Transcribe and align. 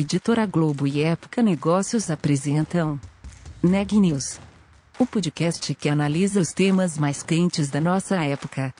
Editora 0.00 0.46
Globo 0.46 0.86
e 0.86 1.02
Época 1.02 1.42
Negócios 1.42 2.08
apresentam 2.08 3.00
Neg 3.60 3.98
News, 3.98 4.38
o 4.96 5.04
podcast 5.04 5.74
que 5.74 5.88
analisa 5.88 6.38
os 6.38 6.52
temas 6.52 6.96
mais 6.96 7.20
quentes 7.20 7.68
da 7.68 7.80
nossa 7.80 8.14
época. 8.14 8.72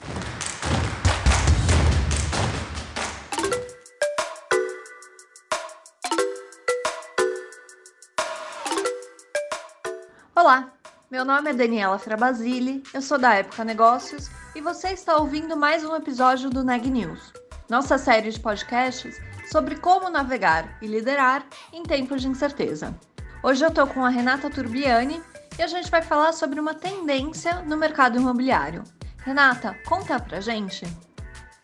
Olá, 10.33 10.71
meu 11.11 11.25
nome 11.25 11.49
é 11.49 11.53
Daniela 11.53 11.99
Frabasile, 11.99 12.81
eu 12.93 13.01
sou 13.01 13.19
da 13.19 13.33
Época 13.33 13.65
Negócios 13.65 14.29
e 14.55 14.61
você 14.61 14.91
está 14.91 15.17
ouvindo 15.17 15.57
mais 15.57 15.83
um 15.83 15.93
episódio 15.93 16.49
do 16.49 16.63
Neg 16.63 16.89
News, 16.89 17.33
nossa 17.69 17.97
série 17.97 18.31
de 18.31 18.39
podcasts 18.39 19.19
sobre 19.51 19.75
como 19.75 20.09
navegar 20.09 20.77
e 20.81 20.87
liderar 20.87 21.45
em 21.73 21.83
tempos 21.83 22.21
de 22.21 22.27
incerteza. 22.27 22.95
Hoje 23.41 23.63
eu 23.63 23.69
estou 23.69 23.87
com 23.87 24.05
a 24.05 24.09
Renata 24.09 24.49
Turbiani 24.49 25.21
e 25.57 25.61
a 25.61 25.67
gente 25.67 25.89
vai 25.89 26.01
falar 26.01 26.33
sobre 26.33 26.59
uma 26.59 26.73
tendência 26.73 27.61
no 27.61 27.75
mercado 27.75 28.19
imobiliário. 28.19 28.83
Renata, 29.17 29.75
conta 29.85 30.19
pra 30.19 30.39
gente. 30.39 30.85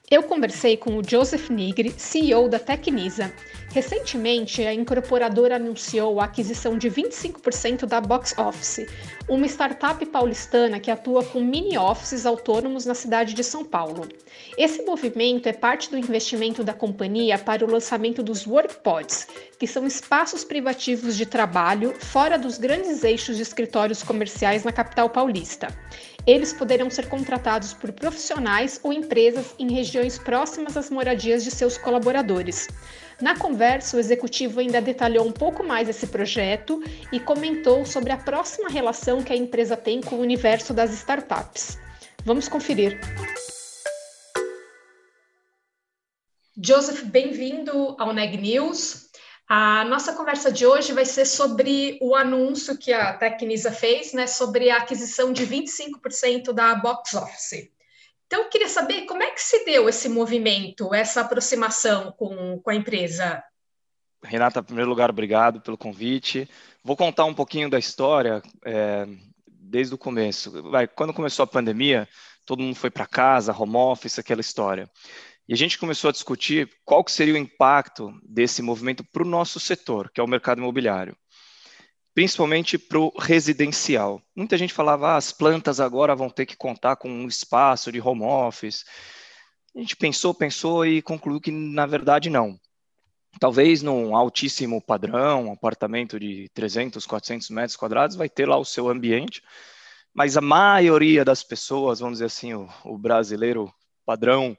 Eu 0.09 0.23
conversei 0.23 0.77
com 0.77 0.98
o 0.98 1.03
Joseph 1.03 1.49
Nigri, 1.49 1.94
CEO 1.98 2.48
da 2.48 2.59
Tecnisa. 2.59 3.34
Recentemente, 3.71 4.61
a 4.61 4.73
incorporadora 4.73 5.55
anunciou 5.55 6.22
a 6.22 6.25
aquisição 6.25 6.77
de 6.77 6.89
25% 6.89 7.86
da 7.86 7.99
Box 7.99 8.38
Office, 8.38 8.86
uma 9.28 9.48
startup 9.48 10.06
paulistana 10.06 10.80
que 10.80 10.92
atua 10.92 11.24
com 11.24 11.42
mini 11.42 11.78
offices 11.78 12.26
autônomos 12.26 12.86
na 12.86 12.94
cidade 12.94 13.34
de 13.34 13.44
São 13.44 13.66
Paulo. 13.66 14.08
Esse 14.56 14.84
movimento 14.84 15.48
é 15.48 15.54
parte 15.54 15.90
do 15.90 15.98
investimento 15.98 16.64
da 16.64 16.73
companhia 16.73 17.38
para 17.38 17.66
o 17.66 17.70
lançamento 17.70 18.22
dos 18.22 18.45
WorkPods, 18.45 19.28
que 19.58 19.66
são 19.66 19.88
espaços 19.88 20.44
privativos 20.44 21.17
de 21.17 21.26
trabalho 21.26 21.94
fora 22.00 22.38
dos 22.38 22.59
grandes 22.59 23.04
eixos 23.04 23.38
de 23.38 23.42
escritórios 23.42 24.04
comerciais 24.04 24.64
na 24.64 24.72
capital 24.72 25.09
paulista. 25.09 25.67
Eles 26.28 26.54
poderão 26.54 26.89
ser 26.89 27.08
contratados 27.08 27.73
por 27.73 27.92
profissionais 27.92 28.80
ou 28.84 28.92
empresas 28.92 29.54
em 29.60 29.72
regiões 29.72 30.17
próximas 30.17 30.76
às 30.76 30.89
moradias 30.89 31.44
de 31.44 31.52
seus 31.52 31.78
colaboradores. 31.78 32.67
Na 33.22 33.38
conversa, 33.38 33.95
o 33.95 34.00
executivo 34.00 34.60
ainda 34.60 34.82
detalhou 34.82 35.26
um 35.26 35.32
pouco 35.32 35.64
mais 35.64 35.88
esse 35.88 36.08
projeto 36.08 36.84
e 37.12 37.20
comentou 37.20 37.86
sobre 37.86 38.12
a 38.12 38.17
próxima 38.17 38.70
relação 38.70 39.14
que 39.23 39.33
a 39.33 39.35
empresa 39.35 39.75
tem 39.75 40.02
com 40.02 40.16
o 40.16 40.21
universo 40.21 40.73
das 40.73 40.91
startups. 40.94 41.77
Vamos 42.23 42.47
conferir. 42.47 42.99
Joseph, 46.58 47.03
bem-vindo 47.03 47.95
ao 47.99 48.13
Neg 48.13 48.38
News. 48.38 49.09
A 49.47 49.86
nossa 49.86 50.13
conversa 50.13 50.52
de 50.52 50.66
hoje 50.66 50.93
vai 50.93 51.05
ser 51.05 51.25
sobre 51.25 51.99
o 52.02 52.16
anúncio 52.16 52.77
que 52.77 52.91
a 52.91 53.13
Tecnisa 53.13 53.71
fez, 53.71 54.13
né, 54.13 54.25
sobre 54.25 54.71
a 54.71 54.77
aquisição 54.77 55.31
de 55.31 55.45
25% 55.45 56.52
da 56.52 56.73
Box 56.75 57.13
Office. 57.13 57.69
Então, 58.25 58.43
eu 58.43 58.49
queria 58.49 58.69
saber 58.69 59.05
como 59.05 59.21
é 59.21 59.30
que 59.30 59.41
se 59.41 59.63
deu 59.66 59.88
esse 59.88 60.09
movimento, 60.09 60.93
essa 60.93 61.21
aproximação 61.21 62.11
com, 62.13 62.59
com 62.59 62.69
a 62.71 62.75
empresa. 62.75 63.43
Renata, 64.26 64.59
em 64.59 64.64
primeiro 64.64 64.90
lugar, 64.90 65.09
obrigado 65.09 65.62
pelo 65.62 65.78
convite. 65.78 66.50
Vou 66.84 66.98
contar 66.98 67.26
um 67.26 67.34
pouquinho 67.34 67.70
da 67.70 67.80
história 67.80 68.42
é, 68.66 69.08
desde 69.48 69.94
o 69.94 69.98
começo. 69.98 70.64
Vai, 70.70 70.88
quando 70.88 71.14
começou 71.14 71.44
a 71.44 71.48
pandemia, 71.48 72.08
todo 72.45 72.62
mundo 72.62 72.76
foi 72.76 72.90
para 72.90 73.08
casa, 73.08 73.56
home 73.58 73.76
office, 73.76 74.20
aquela 74.20 74.42
história. 74.42 74.90
E 75.48 75.54
a 75.54 75.58
gente 75.58 75.78
começou 75.78 76.09
a 76.09 76.12
discutir 76.12 76.70
qual 76.84 77.04
que 77.04 77.12
seria 77.12 77.36
o 77.36 77.38
impacto 77.38 78.11
desse 78.23 78.61
movimento 78.61 79.04
para 79.04 79.23
o 79.23 79.27
nosso 79.27 79.60
setor, 79.60 80.10
que 80.11 80.20
é 80.20 80.23
o 80.23 80.28
mercado 80.28 80.58
imobiliário, 80.58 81.16
principalmente 82.16 82.78
para 82.78 82.99
o 82.99 83.14
residencial. 83.17 84.22
Muita 84.36 84.58
gente 84.58 84.73
falava, 84.73 85.10
ah, 85.10 85.17
as 85.17 85.32
plantas 85.32 85.80
agora 85.80 86.16
vão 86.16 86.30
ter 86.30 86.48
que 86.48 86.58
contar 86.58 86.95
com 86.95 87.10
um 87.10 87.28
espaço 87.28 87.92
de 87.92 88.02
home 88.02 88.23
office. 88.23 88.83
A 89.76 89.80
gente 89.80 89.95
pensou, 89.95 90.33
pensou 90.33 90.86
e 90.86 91.02
concluiu 91.02 91.39
que, 91.39 91.52
na 91.52 91.86
verdade, 91.86 92.30
não. 92.30 92.60
Talvez 93.40 93.82
num 93.82 94.16
altíssimo 94.16 94.82
padrão, 94.82 95.48
um 95.48 95.54
apartamento 95.54 96.20
de 96.20 96.50
300, 96.54 97.06
400 97.06 97.50
metros 97.50 97.76
quadrados, 97.76 98.16
vai 98.16 98.30
ter 98.30 98.48
lá 98.48 98.58
o 98.58 98.66
seu 98.66 98.90
ambiente, 98.90 99.42
mas 100.14 100.38
a 100.38 100.42
maioria 100.42 101.26
das 101.26 101.44
pessoas, 101.44 102.00
vamos 102.00 102.16
dizer 102.16 102.26
assim, 102.26 102.54
o, 102.54 102.70
o 102.86 102.98
brasileiro 102.98 103.73
padrão, 104.06 104.58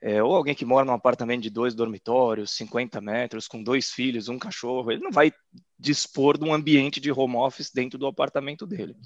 é, 0.00 0.22
ou 0.22 0.34
alguém 0.34 0.54
que 0.54 0.64
mora 0.64 0.84
num 0.84 0.92
apartamento 0.92 1.42
de 1.42 1.50
dois 1.50 1.74
dormitórios, 1.74 2.52
50 2.52 3.00
metros, 3.00 3.48
com 3.48 3.62
dois 3.62 3.90
filhos, 3.90 4.28
um 4.28 4.38
cachorro, 4.38 4.90
ele 4.90 5.02
não 5.02 5.10
vai 5.10 5.32
dispor 5.78 6.38
de 6.38 6.44
um 6.44 6.54
ambiente 6.54 7.00
de 7.00 7.10
home 7.10 7.36
office 7.36 7.70
dentro 7.72 7.98
do 7.98 8.06
apartamento 8.06 8.66
dele. 8.66 8.96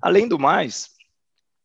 Além 0.00 0.28
do 0.28 0.38
mais, 0.38 0.90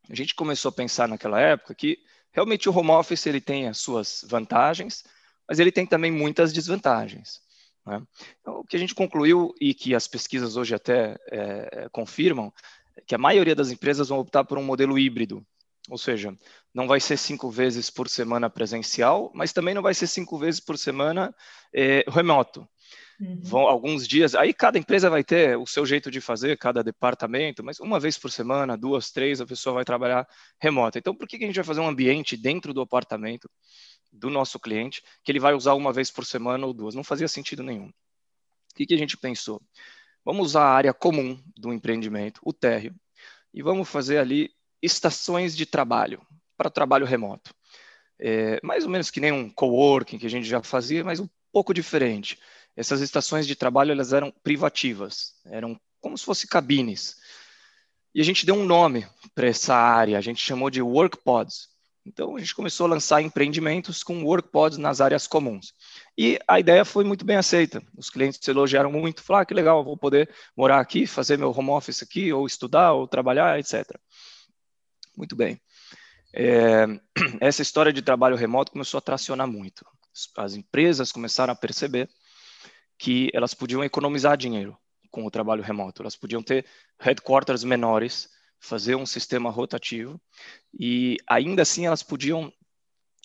a 0.10 0.16
gente 0.16 0.36
começou 0.36 0.70
a 0.70 0.74
pensar 0.74 1.08
naquela 1.08 1.40
época 1.40 1.74
que 1.74 1.98
realmente 2.32 2.70
o 2.70 2.78
home 2.78 2.92
office 2.92 3.26
ele 3.26 3.42
tem 3.42 3.68
as 3.68 3.78
suas 3.78 4.26
vantagens, 4.30 5.04
mas 5.48 5.60
ele 5.60 5.72
tem 5.72 5.86
também 5.86 6.12
muitas 6.12 6.52
desvantagens. 6.52 7.42
Né? 7.86 8.02
Então, 8.42 8.60
o 8.60 8.64
que 8.64 8.76
a 8.76 8.80
gente 8.80 8.96
concluiu 8.96 9.54
e 9.62 9.74
que 9.74 9.94
as 9.94 10.08
pesquisas 10.08 10.58
hoje 10.58 10.74
até 10.74 11.16
é, 11.32 11.88
confirmam 11.92 12.52
é 12.98 13.02
que 13.02 13.16
a 13.16 13.20
maioria 13.20 13.56
das 13.56 13.72
empresas 13.72 14.10
vão 14.10 14.20
optar 14.20 14.44
por 14.44 14.58
um 14.58 14.64
modelo 14.64 14.98
híbrido, 14.98 15.46
ou 15.90 15.98
seja, 15.98 16.36
não 16.74 16.88
vai 16.88 17.00
ser 17.00 17.18
cinco 17.18 17.50
vezes 17.50 17.90
por 17.90 18.10
semana 18.10 18.50
presencial, 18.50 19.32
mas 19.36 19.54
também 19.54 19.74
não 19.74 19.84
vai 19.84 19.94
ser 19.94 20.08
cinco 20.08 20.38
vezes 20.38 20.60
por 20.60 20.78
semana 20.78 21.34
é, 21.74 22.04
remoto. 22.08 22.68
Uhum. 23.20 23.40
Vão 23.44 23.62
alguns 23.62 24.06
dias, 24.06 24.36
aí 24.36 24.54
cada 24.54 24.78
empresa 24.78 25.10
vai 25.10 25.24
ter 25.24 25.58
o 25.58 25.66
seu 25.66 25.86
jeito 25.86 26.12
de 26.12 26.20
fazer, 26.20 26.58
cada 26.58 26.84
departamento, 26.84 27.64
mas 27.64 27.80
uma 27.80 28.00
vez 28.00 28.18
por 28.18 28.30
semana, 28.30 28.76
duas, 28.76 29.12
três, 29.12 29.40
a 29.40 29.46
pessoa 29.46 29.76
vai 29.76 29.86
trabalhar 29.86 30.28
remota. 30.60 31.00
Então, 31.00 31.16
por 31.16 31.28
que 31.28 31.38
a 31.38 31.48
gente 31.48 31.56
vai 31.56 31.64
fazer 31.64 31.80
um 31.80 31.88
ambiente 31.88 32.36
dentro 32.36 32.74
do 32.74 32.82
apartamento 32.82 33.50
do 34.16 34.30
nosso 34.30 34.60
cliente 34.60 35.04
que 35.24 35.32
ele 35.32 35.40
vai 35.40 35.54
usar 35.54 35.74
uma 35.74 35.94
vez 35.94 36.10
por 36.10 36.26
semana 36.26 36.66
ou 36.66 36.74
duas? 36.74 36.96
Não 36.96 37.04
fazia 37.04 37.28
sentido 37.28 37.64
nenhum. 37.64 37.88
O 37.88 38.76
que, 38.76 38.86
que 38.86 38.94
a 38.94 38.98
gente 38.98 39.18
pensou? 39.18 39.62
Vamos 40.24 40.48
usar 40.48 40.64
a 40.64 40.74
área 40.74 40.94
comum 40.94 41.42
do 41.56 41.72
empreendimento, 41.72 42.42
o 42.44 42.52
térreo, 42.52 42.96
e 43.54 43.62
vamos 43.62 43.88
fazer 43.88 44.18
ali 44.18 44.52
estações 44.82 45.56
de 45.56 45.66
trabalho 45.66 46.22
para 46.58 46.70
trabalho 46.70 47.06
remoto. 47.06 47.54
É, 48.20 48.60
mais 48.64 48.86
ou 48.86 48.90
menos 48.90 49.12
que 49.12 49.20
nem 49.20 49.32
um 49.32 49.50
coworking 49.50 50.18
que 50.18 50.26
a 50.26 50.30
gente 50.30 50.48
já 50.48 50.62
fazia, 50.64 51.04
mas 51.04 51.20
um 51.20 51.30
pouco 51.52 51.74
diferente. 51.74 52.40
Essas 52.76 53.02
estações 53.02 53.48
de 53.48 53.56
trabalho 53.56 53.92
elas 53.92 54.14
eram 54.14 54.32
privativas, 54.44 55.36
eram 55.46 55.80
como 56.02 56.18
se 56.18 56.26
fossem 56.26 56.50
cabines. 56.50 57.18
E 58.14 58.22
a 58.22 58.24
gente 58.24 58.46
deu 58.46 58.56
um 58.56 58.66
nome 58.66 59.08
para 59.34 59.48
essa 59.48 59.76
área, 59.76 60.18
a 60.18 60.22
gente 60.22 60.42
chamou 60.42 60.70
de 60.70 60.82
workpods. 60.82 61.70
Então 62.06 62.36
a 62.36 62.40
gente 62.40 62.54
começou 62.54 62.86
a 62.86 62.90
lançar 62.90 63.22
empreendimentos 63.22 64.04
com 64.04 64.24
workpods 64.24 64.78
nas 64.78 65.02
áreas 65.02 65.26
comuns. 65.26 65.74
E 66.16 66.40
a 66.48 66.60
ideia 66.60 66.86
foi 66.86 67.04
muito 67.04 67.26
bem 67.26 67.36
aceita. 67.36 67.82
Os 67.98 68.10
clientes 68.10 68.48
elogiaram 68.48 68.92
muito, 68.92 69.24
falaram 69.24 69.42
ah, 69.42 69.46
que 69.46 69.54
legal, 69.54 69.84
vou 69.84 69.98
poder 69.98 70.30
morar 70.56 70.80
aqui, 70.80 71.08
fazer 71.08 71.38
meu 71.38 71.50
home 71.50 71.72
office 71.72 72.04
aqui, 72.04 72.32
ou 72.32 72.46
estudar, 72.46 72.94
ou 72.94 73.08
trabalhar, 73.08 73.60
etc. 73.60 73.84
Muito 75.18 75.36
bem. 75.36 75.60
É, 76.32 76.86
essa 77.42 77.64
história 77.64 77.92
de 77.92 78.02
trabalho 78.02 78.36
remoto 78.36 78.72
começou 78.72 79.00
a 79.00 79.02
tracionar 79.02 79.48
muito. 79.48 79.84
As 80.38 80.54
empresas 80.54 81.12
começaram 81.12 81.54
a 81.54 81.56
perceber 81.56 82.08
que 83.00 83.30
elas 83.34 83.54
podiam 83.54 83.84
economizar 83.84 84.38
dinheiro 84.38 84.78
com 85.10 85.26
o 85.26 85.32
trabalho 85.32 85.64
remoto. 85.64 86.04
Elas 86.04 86.16
podiam 86.16 86.44
ter 86.44 86.66
headquarters 87.00 87.64
menores, 87.64 88.30
fazer 88.66 88.96
um 88.96 89.06
sistema 89.06 89.50
rotativo 89.50 90.20
e 90.78 91.18
ainda 91.28 91.62
assim 91.62 91.86
elas 91.86 92.04
podiam 92.04 92.52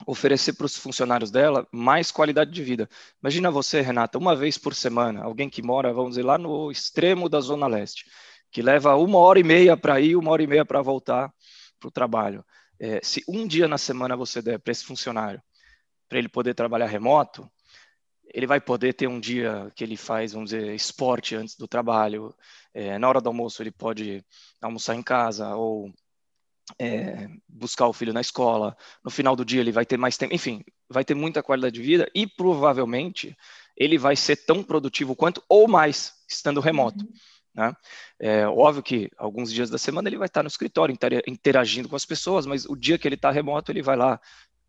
oferecer 0.07 0.53
para 0.53 0.67
os 0.67 0.77
funcionários 0.77 1.31
dela 1.31 1.67
mais 1.73 2.11
qualidade 2.11 2.51
de 2.51 2.63
vida. 2.63 2.89
Imagina 3.23 3.51
você, 3.51 3.81
Renata, 3.81 4.19
uma 4.19 4.37
vez 4.37 4.57
por 4.57 4.75
semana, 4.75 5.23
alguém 5.23 5.51
que 5.51 5.63
mora, 5.63 5.93
vamos 5.93 6.11
dizer, 6.11 6.23
lá 6.23 6.39
no 6.39 6.71
extremo 6.71 7.29
da 7.29 7.41
Zona 7.41 7.67
Leste, 7.67 8.07
que 8.51 8.63
leva 8.63 8.97
uma 8.97 9.19
hora 9.19 9.39
e 9.39 9.45
meia 9.45 9.77
para 9.77 10.01
ir, 10.01 10.17
uma 10.17 10.31
hora 10.31 10.43
e 10.43 10.47
meia 10.47 10.65
para 10.65 10.83
voltar 10.83 11.33
para 11.79 11.89
o 11.89 11.91
trabalho. 11.91 12.45
É, 12.79 13.01
se 13.03 13.23
um 13.29 13.47
dia 13.47 13.69
na 13.69 13.79
semana 13.79 14.17
você 14.17 14.41
der 14.41 14.59
para 14.59 14.73
esse 14.73 14.85
funcionário, 14.85 15.43
para 16.09 16.19
ele 16.19 16.29
poder 16.29 16.55
trabalhar 16.55 16.87
remoto, 16.87 17.51
ele 18.33 18.47
vai 18.47 18.61
poder 18.61 18.95
ter 18.95 19.09
um 19.09 19.21
dia 19.21 19.71
que 19.75 19.85
ele 19.85 19.97
faz, 19.97 20.33
vamos 20.33 20.51
dizer, 20.51 20.75
esporte 20.75 21.35
antes 21.35 21.57
do 21.57 21.67
trabalho. 21.67 22.35
É, 22.73 22.99
na 22.99 23.09
hora 23.09 23.21
do 23.21 23.29
almoço, 23.29 23.63
ele 23.63 23.71
pode 23.71 24.25
almoçar 24.61 24.95
em 24.95 25.03
casa 25.03 25.55
ou 25.55 25.93
é, 26.79 27.29
buscar 27.49 27.87
o 27.89 27.93
filho 27.93 28.13
na 28.13 28.21
escola. 28.21 28.77
No 29.05 29.11
final 29.11 29.35
do 29.35 29.45
dia, 29.45 29.61
ele 29.61 29.73
vai 29.73 29.85
ter 29.85 29.97
mais 29.97 30.17
tempo. 30.17 30.35
Enfim, 30.35 30.65
vai 30.89 31.05
ter 31.05 31.15
muita 31.15 31.43
qualidade 31.43 31.75
de 31.75 31.83
vida 31.83 32.11
e 32.15 32.27
provavelmente 32.27 33.37
ele 33.77 33.99
vai 33.99 34.15
ser 34.15 34.37
tão 34.37 34.63
produtivo 34.63 35.17
quanto 35.17 35.43
ou 35.49 35.67
mais 35.67 36.15
estando 36.29 36.61
remoto. 36.61 37.05
Uhum. 37.05 37.13
Né? 37.55 37.75
É 38.19 38.47
óbvio 38.47 38.83
que 38.83 39.11
alguns 39.17 39.53
dias 39.53 39.71
da 39.71 39.79
semana 39.79 40.09
ele 40.09 40.19
vai 40.19 40.27
estar 40.27 40.43
no 40.43 40.49
escritório 40.49 40.97
interagindo 41.27 41.89
com 41.89 41.97
as 41.97 42.05
pessoas, 42.05 42.47
mas 42.47 42.65
o 42.65 42.77
dia 42.77 42.99
que 42.99 43.09
ele 43.09 43.17
está 43.17 43.31
remoto, 43.31 43.73
ele 43.73 43.83
vai 43.83 43.97
lá 43.97 44.21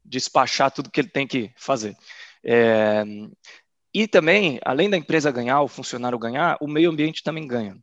despachar 0.03 0.71
tudo 0.71 0.89
que 0.89 0.99
ele 0.99 1.09
tem 1.09 1.27
que 1.27 1.51
fazer. 1.55 1.95
É, 2.43 3.03
E 3.93 4.07
também, 4.07 4.59
além 4.63 4.89
da 4.89 4.97
empresa 4.97 5.31
ganhar, 5.31 5.61
o 5.61 5.67
funcionário 5.67 6.17
ganhar, 6.17 6.57
o 6.61 6.67
meio 6.67 6.89
ambiente 6.89 7.23
também 7.23 7.45
ganha. 7.47 7.77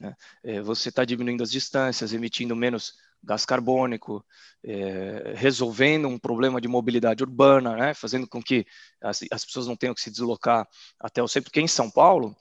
Né? 0.00 0.14
É, 0.44 0.60
você 0.60 0.90
está 0.90 1.04
diminuindo 1.04 1.42
as 1.42 1.50
distâncias, 1.50 2.12
emitindo 2.12 2.54
menos 2.54 2.94
gás 3.22 3.46
carbônico, 3.46 4.24
é, 4.64 5.32
resolvendo 5.34 6.08
um 6.08 6.18
problema 6.18 6.60
de 6.60 6.68
mobilidade 6.68 7.22
urbana, 7.22 7.74
né? 7.76 7.94
fazendo 7.94 8.28
com 8.28 8.42
que 8.42 8.66
as, 9.00 9.20
as, 9.32 9.44
pessoas 9.44 9.66
não 9.66 9.76
tenham 9.76 9.94
que 9.94 10.00
se 10.00 10.10
deslocar 10.10 10.68
até 11.00 11.22
o 11.22 11.28
centro, 11.28 11.50
porque 11.50 11.60
em 11.60 11.68
São 11.68 11.90
Paulo, 11.90 12.36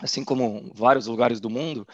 assim 0.00 0.24
como 0.24 0.72
vários 0.74 1.06
lugares 1.06 1.40
do 1.40 1.50
mundo, 1.50 1.86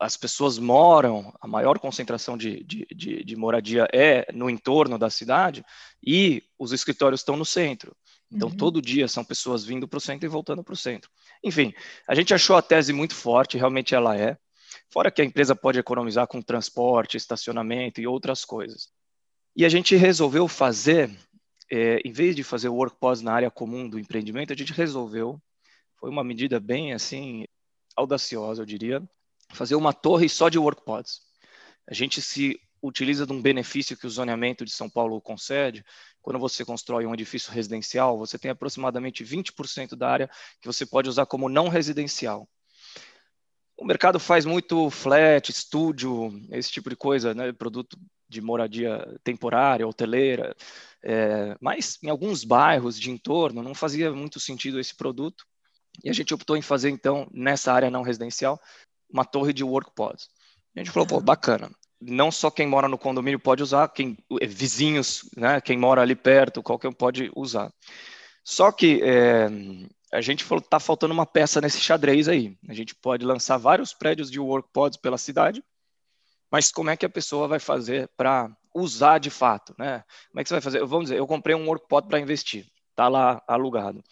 as 0.00 0.16
pessoas 0.16 0.58
moram, 0.58 1.32
a 1.40 1.46
maior 1.46 1.78
concentração 1.78 2.36
de, 2.36 2.64
de, 2.64 2.86
de, 2.90 3.22
de 3.22 3.36
moradia 3.36 3.86
é 3.92 4.26
no 4.32 4.48
entorno 4.48 4.98
da 4.98 5.10
cidade 5.10 5.62
e 6.02 6.42
os 6.58 6.72
escritórios 6.72 7.20
estão 7.20 7.36
no 7.36 7.44
centro. 7.44 7.94
Então, 8.32 8.48
uhum. 8.48 8.56
todo 8.56 8.80
dia 8.80 9.08
são 9.08 9.24
pessoas 9.24 9.64
vindo 9.64 9.88
para 9.88 9.96
o 9.96 10.00
centro 10.00 10.26
e 10.26 10.28
voltando 10.28 10.62
para 10.62 10.72
o 10.72 10.76
centro. 10.76 11.10
Enfim, 11.42 11.74
a 12.06 12.14
gente 12.14 12.32
achou 12.32 12.56
a 12.56 12.62
tese 12.62 12.92
muito 12.92 13.14
forte, 13.14 13.58
realmente 13.58 13.94
ela 13.94 14.16
é. 14.16 14.38
Fora 14.88 15.10
que 15.10 15.20
a 15.20 15.24
empresa 15.24 15.56
pode 15.56 15.78
economizar 15.78 16.26
com 16.28 16.40
transporte, 16.40 17.16
estacionamento 17.16 18.00
e 18.00 18.06
outras 18.06 18.44
coisas. 18.44 18.88
E 19.56 19.64
a 19.64 19.68
gente 19.68 19.96
resolveu 19.96 20.46
fazer, 20.46 21.10
é, 21.70 22.00
em 22.04 22.12
vez 22.12 22.36
de 22.36 22.44
fazer 22.44 22.68
o 22.68 22.86
na 23.22 23.32
área 23.32 23.50
comum 23.50 23.88
do 23.88 23.98
empreendimento, 23.98 24.52
a 24.52 24.56
gente 24.56 24.72
resolveu, 24.72 25.40
foi 25.98 26.08
uma 26.08 26.22
medida 26.22 26.60
bem 26.60 26.92
assim, 26.92 27.46
audaciosa, 27.96 28.62
eu 28.62 28.66
diria, 28.66 29.02
fazer 29.52 29.74
uma 29.74 29.92
torre 29.92 30.28
só 30.28 30.48
de 30.48 30.58
WorkPods. 30.58 31.20
A 31.88 31.94
gente 31.94 32.22
se 32.22 32.60
utiliza 32.82 33.26
de 33.26 33.32
um 33.32 33.42
benefício 33.42 33.96
que 33.96 34.06
o 34.06 34.10
zoneamento 34.10 34.64
de 34.64 34.70
São 34.70 34.88
Paulo 34.88 35.20
concede, 35.20 35.84
quando 36.22 36.38
você 36.38 36.64
constrói 36.64 37.06
um 37.06 37.14
edifício 37.14 37.52
residencial, 37.52 38.18
você 38.18 38.38
tem 38.38 38.50
aproximadamente 38.50 39.24
20% 39.24 39.96
da 39.96 40.08
área 40.08 40.30
que 40.60 40.66
você 40.66 40.84
pode 40.84 41.08
usar 41.08 41.26
como 41.26 41.48
não 41.48 41.68
residencial. 41.68 42.48
O 43.76 43.84
mercado 43.84 44.20
faz 44.20 44.44
muito 44.44 44.90
flat, 44.90 45.48
estúdio, 45.50 46.30
esse 46.50 46.70
tipo 46.70 46.90
de 46.90 46.96
coisa, 46.96 47.32
né? 47.32 47.50
produto 47.52 47.98
de 48.28 48.40
moradia 48.40 49.18
temporária, 49.24 49.88
hoteleira, 49.88 50.54
é, 51.02 51.56
mas 51.60 51.98
em 52.02 52.10
alguns 52.10 52.44
bairros 52.44 53.00
de 53.00 53.10
entorno 53.10 53.62
não 53.62 53.74
fazia 53.74 54.12
muito 54.12 54.38
sentido 54.38 54.78
esse 54.78 54.94
produto. 54.94 55.44
E 56.04 56.10
a 56.10 56.12
gente 56.12 56.32
optou 56.32 56.56
em 56.56 56.62
fazer, 56.62 56.90
então, 56.90 57.28
nessa 57.32 57.72
área 57.72 57.90
não 57.90 58.02
residencial, 58.02 58.60
uma 59.10 59.24
torre 59.24 59.52
de 59.52 59.64
work 59.64 59.90
pods. 59.94 60.28
A 60.76 60.78
gente 60.78 60.90
falou, 60.92 61.08
pô, 61.08 61.20
bacana 61.20 61.70
não 62.00 62.30
só 62.30 62.50
quem 62.50 62.66
mora 62.66 62.88
no 62.88 62.98
condomínio 62.98 63.38
pode 63.38 63.62
usar, 63.62 63.88
quem 63.88 64.16
é, 64.40 64.46
vizinhos, 64.46 65.28
né, 65.36 65.60
quem 65.60 65.76
mora 65.76 66.00
ali 66.00 66.16
perto, 66.16 66.62
qualquer 66.62 66.88
um 66.88 66.92
pode 66.92 67.30
usar. 67.36 67.72
Só 68.42 68.72
que 68.72 69.00
é, 69.02 69.48
a 70.12 70.20
gente 70.20 70.44
falou 70.44 70.62
está 70.62 70.80
faltando 70.80 71.12
uma 71.12 71.26
peça 71.26 71.60
nesse 71.60 71.80
xadrez 71.80 72.28
aí. 72.28 72.56
A 72.68 72.74
gente 72.74 72.94
pode 72.94 73.24
lançar 73.24 73.58
vários 73.58 73.92
prédios 73.92 74.30
de 74.30 74.40
workpods 74.40 74.98
pela 74.98 75.18
cidade, 75.18 75.62
mas 76.50 76.72
como 76.72 76.90
é 76.90 76.96
que 76.96 77.06
a 77.06 77.10
pessoa 77.10 77.46
vai 77.46 77.58
fazer 77.60 78.08
para 78.16 78.50
usar 78.74 79.18
de 79.18 79.30
fato, 79.30 79.74
né? 79.78 80.02
Como 80.30 80.40
é 80.40 80.42
que 80.42 80.48
você 80.48 80.54
vai 80.54 80.60
fazer? 80.60 80.84
Vamos 80.84 81.06
dizer, 81.06 81.18
eu 81.18 81.26
comprei 81.26 81.54
um 81.54 81.66
workpod 81.66 82.08
para 82.08 82.20
investir, 82.20 82.66
está 82.90 83.08
lá 83.08 83.42
alugado. 83.46 84.02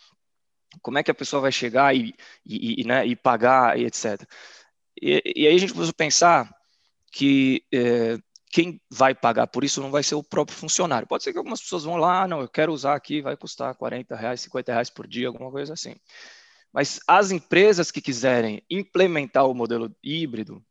Como 0.82 0.99
é 0.99 1.02
que 1.02 1.11
a 1.11 1.14
pessoa 1.14 1.41
vai 1.41 1.50
chegar 1.50 1.96
e, 1.96 2.14
e, 2.44 2.82
e, 2.82 2.84
né, 2.84 3.06
e 3.06 3.17
pagar 3.17 3.79
e 3.79 3.87
etc. 3.87 4.23
E, 5.00 5.23
e 5.34 5.46
aí 5.46 5.56
a 5.56 5.58
gente 5.58 5.73
precisa 5.73 5.93
pensar 5.93 6.57
que 7.12 7.64
é, 7.72 8.19
quem 8.50 8.81
vai 8.90 9.14
pagar 9.14 9.46
por 9.46 9.64
isso 9.64 9.81
não 9.81 9.90
vai 9.90 10.02
ser 10.02 10.14
o 10.14 10.22
próprio 10.22 10.56
funcionário. 10.56 11.06
Pode 11.06 11.22
ser 11.22 11.32
que 11.32 11.38
algumas 11.38 11.60
pessoas 11.60 11.84
vão 11.84 11.96
lá, 11.96 12.22
ah, 12.22 12.28
não, 12.28 12.40
eu 12.40 12.49
quero 12.49 12.72
usar 12.72 12.94
aqui, 12.94 13.20
vai 13.20 13.37
custar 13.37 13.75
40 13.75 14.16
reais, 14.16 14.40
50 14.40 14.72
reais 14.72 14.90
por 14.90 15.06
dia, 15.06 15.28
alguma 15.28 15.50
coisa 15.50 15.72
assim. 15.72 15.94
Mas 16.72 17.00
as 17.06 17.31
empresas 17.31 17.90
que 17.90 18.00
quiserem 18.00 18.62
implementar 18.70 19.46
o 19.46 19.55
modelo 19.55 19.94
híbrido, 20.02 20.64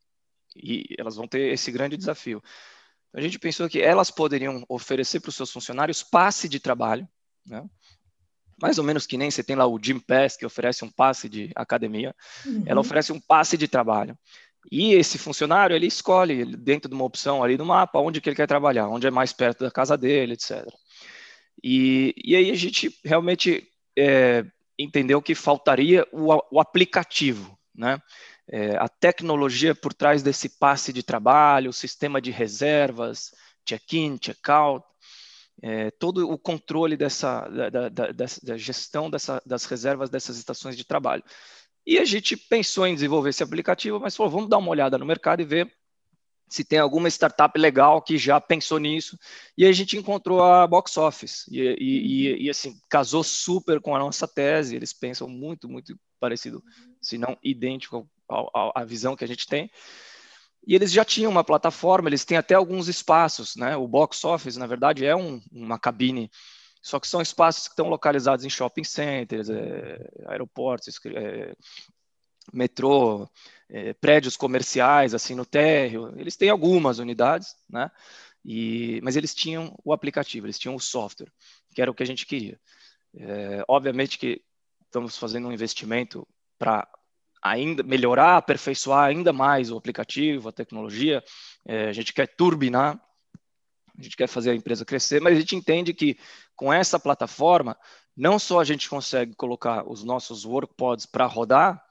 e 0.55 0.95
elas 0.97 1.15
vão 1.15 1.27
ter 1.27 1.53
esse 1.53 1.71
grande 1.71 1.97
desafio. 1.97 2.41
A 3.13 3.21
gente 3.21 3.39
pensou 3.39 3.69
que 3.69 3.81
elas 3.81 4.11
poderiam 4.11 4.63
oferecer 4.67 5.19
para 5.19 5.29
os 5.29 5.35
seus 5.35 5.51
funcionários 5.51 6.03
passe 6.03 6.49
de 6.49 6.59
trabalho, 6.59 7.07
né? 7.45 7.63
mais 8.61 8.77
ou 8.77 8.83
menos 8.83 9.05
que 9.05 9.17
nem 9.17 9.29
você 9.29 9.43
tem 9.43 9.55
lá 9.55 9.67
o 9.67 9.79
Gym 9.79 9.99
Pass, 9.99 10.35
que 10.35 10.45
oferece 10.45 10.83
um 10.83 10.91
passe 10.91 11.29
de 11.29 11.51
academia, 11.55 12.15
uhum. 12.45 12.63
ela 12.65 12.81
oferece 12.81 13.11
um 13.11 13.19
passe 13.19 13.55
de 13.55 13.67
trabalho. 13.67 14.17
E 14.69 14.93
esse 14.93 15.17
funcionário, 15.17 15.75
ele 15.75 15.87
escolhe 15.87 16.45
dentro 16.45 16.89
de 16.89 16.95
uma 16.95 17.05
opção 17.05 17.43
ali 17.43 17.57
no 17.57 17.65
mapa 17.65 17.99
onde 17.99 18.19
que 18.19 18.29
ele 18.29 18.35
quer 18.35 18.47
trabalhar, 18.47 18.87
onde 18.87 19.07
é 19.07 19.11
mais 19.11 19.31
perto 19.31 19.63
da 19.63 19.71
casa 19.71 19.97
dele, 19.97 20.33
etc. 20.33 20.65
E, 21.63 22.13
e 22.23 22.35
aí 22.35 22.51
a 22.51 22.55
gente 22.55 22.93
realmente 23.03 23.67
é, 23.97 24.45
entendeu 24.77 25.21
que 25.21 25.33
faltaria 25.33 26.05
o, 26.11 26.33
o 26.51 26.59
aplicativo, 26.59 27.57
né? 27.73 27.99
É, 28.49 28.77
a 28.77 28.87
tecnologia 28.87 29.75
por 29.75 29.93
trás 29.93 30.23
desse 30.23 30.47
passe 30.57 30.93
de 30.93 31.03
trabalho, 31.03 31.69
o 31.69 31.73
sistema 31.73 32.21
de 32.21 32.31
reservas, 32.31 33.31
check-in, 33.65 34.17
check-out, 34.17 34.85
é, 35.61 35.91
todo 35.91 36.29
o 36.29 36.37
controle 36.37 36.95
dessa, 36.95 37.41
da, 37.49 37.69
da, 37.69 37.89
da, 37.89 38.25
da 38.43 38.57
gestão 38.57 39.09
dessa, 39.09 39.41
das 39.45 39.65
reservas 39.65 40.09
dessas 40.09 40.37
estações 40.37 40.77
de 40.77 40.85
trabalho. 40.85 41.23
E 41.87 41.97
a 41.97 42.03
gente 42.03 42.35
pensou 42.35 42.85
em 42.85 42.93
desenvolver 42.93 43.29
esse 43.29 43.41
aplicativo, 43.41 43.97
mas 43.97 44.13
falou, 44.13 44.29
vamos 44.29 44.49
dar 44.49 44.57
uma 44.57 44.69
olhada 44.69 44.97
no 44.97 45.05
mercado 45.05 45.41
e 45.41 45.45
ver 45.45 45.73
se 46.49 46.65
tem 46.65 46.79
alguma 46.79 47.07
startup 47.07 47.57
legal 47.57 48.01
que 48.01 48.17
já 48.17 48.41
pensou 48.41 48.77
nisso. 48.77 49.17
E 49.57 49.65
a 49.65 49.71
gente 49.71 49.95
encontrou 49.95 50.43
a 50.43 50.67
Box 50.67 50.97
Office. 50.97 51.47
E, 51.49 51.61
e, 51.61 51.77
e, 51.79 52.43
e 52.43 52.49
assim, 52.49 52.77
casou 52.89 53.23
super 53.23 53.79
com 53.79 53.95
a 53.95 53.99
nossa 53.99 54.27
tese. 54.27 54.75
Eles 54.75 54.91
pensam 54.91 55.29
muito, 55.29 55.69
muito 55.69 55.97
parecido, 56.19 56.61
se 57.01 57.17
não 57.17 57.37
idêntico 57.41 58.05
à 58.75 58.83
visão 58.83 59.15
que 59.15 59.23
a 59.23 59.27
gente 59.27 59.47
tem. 59.47 59.71
E 60.67 60.75
eles 60.75 60.91
já 60.91 61.05
tinham 61.05 61.31
uma 61.31 61.43
plataforma, 61.43 62.09
eles 62.09 62.25
têm 62.25 62.37
até 62.37 62.53
alguns 62.53 62.89
espaços, 62.89 63.55
né? 63.55 63.77
O 63.77 63.87
Box 63.87 64.25
Office, 64.25 64.57
na 64.57 64.67
verdade, 64.67 65.05
é 65.05 65.15
um, 65.15 65.41
uma 65.49 65.79
cabine 65.79 66.29
só 66.87 67.01
que 67.01 67.07
são 67.07 67.21
espaços 67.21 67.67
que 67.67 67.73
estão 67.73 67.89
localizados 67.89 68.45
em 68.45 68.49
shopping 68.49 68.85
centers, 68.85 69.49
é, 69.49 70.09
aeroportos, 70.25 70.97
é, 71.07 71.53
metrô, 72.53 73.29
é, 73.69 73.93
prédios 73.93 74.37
comerciais, 74.37 75.13
assim, 75.13 75.35
no 75.35 75.45
térreo. 75.45 76.13
Eles 76.17 76.37
têm 76.37 76.49
algumas 76.49 76.99
unidades, 76.99 77.57
né? 77.69 77.91
E, 78.45 79.01
mas 79.03 79.17
eles 79.17 79.35
tinham 79.35 79.77
o 79.83 79.91
aplicativo, 79.91 80.45
eles 80.45 80.57
tinham 80.57 80.75
o 80.75 80.79
software, 80.79 81.29
que 81.75 81.81
era 81.81 81.91
o 81.91 81.93
que 81.93 82.03
a 82.03 82.05
gente 82.05 82.25
queria. 82.25 82.57
É, 83.13 83.65
obviamente 83.67 84.17
que 84.17 84.41
estamos 84.85 85.17
fazendo 85.17 85.49
um 85.49 85.51
investimento 85.51 86.25
para 86.57 86.87
ainda 87.41 87.83
melhorar, 87.83 88.37
aperfeiçoar 88.37 89.09
ainda 89.09 89.33
mais 89.33 89.69
o 89.69 89.77
aplicativo, 89.77 90.47
a 90.47 90.53
tecnologia. 90.53 91.21
É, 91.65 91.89
a 91.89 91.93
gente 91.93 92.13
quer 92.13 92.27
turbinar 92.27 92.97
a 93.97 94.01
gente 94.01 94.15
quer 94.15 94.27
fazer 94.27 94.51
a 94.51 94.55
empresa 94.55 94.85
crescer, 94.85 95.21
mas 95.21 95.35
a 95.35 95.39
gente 95.39 95.55
entende 95.55 95.93
que 95.93 96.17
com 96.55 96.71
essa 96.71 96.99
plataforma, 96.99 97.77
não 98.15 98.37
só 98.37 98.59
a 98.59 98.63
gente 98.63 98.89
consegue 98.89 99.35
colocar 99.35 99.89
os 99.89 100.03
nossos 100.03 100.45
workpods 100.45 101.05
para 101.05 101.25
rodar, 101.25 101.83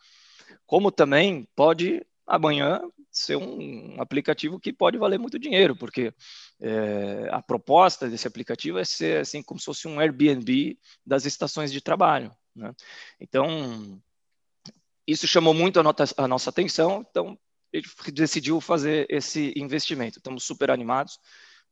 como 0.66 0.90
também 0.90 1.48
pode 1.54 2.04
amanhã 2.26 2.80
ser 3.10 3.36
um 3.36 4.00
aplicativo 4.00 4.60
que 4.60 4.72
pode 4.72 4.98
valer 4.98 5.18
muito 5.18 5.38
dinheiro, 5.38 5.74
porque 5.74 6.12
é, 6.60 7.28
a 7.30 7.40
proposta 7.40 8.08
desse 8.08 8.26
aplicativo 8.26 8.78
é 8.78 8.84
ser 8.84 9.20
assim 9.20 9.42
como 9.42 9.58
se 9.58 9.66
fosse 9.66 9.88
um 9.88 9.98
Airbnb 9.98 10.78
das 11.04 11.24
estações 11.24 11.72
de 11.72 11.80
trabalho. 11.80 12.34
Né? 12.54 12.74
Então, 13.20 14.00
isso 15.06 15.26
chamou 15.26 15.54
muito 15.54 15.80
a, 15.80 15.82
nota, 15.82 16.04
a 16.16 16.28
nossa 16.28 16.50
atenção, 16.50 17.06
então 17.08 17.38
gente 17.76 18.12
decidiu 18.12 18.60
fazer 18.60 19.06
esse 19.08 19.52
investimento. 19.56 20.18
Estamos 20.18 20.44
super 20.44 20.70
animados. 20.70 21.18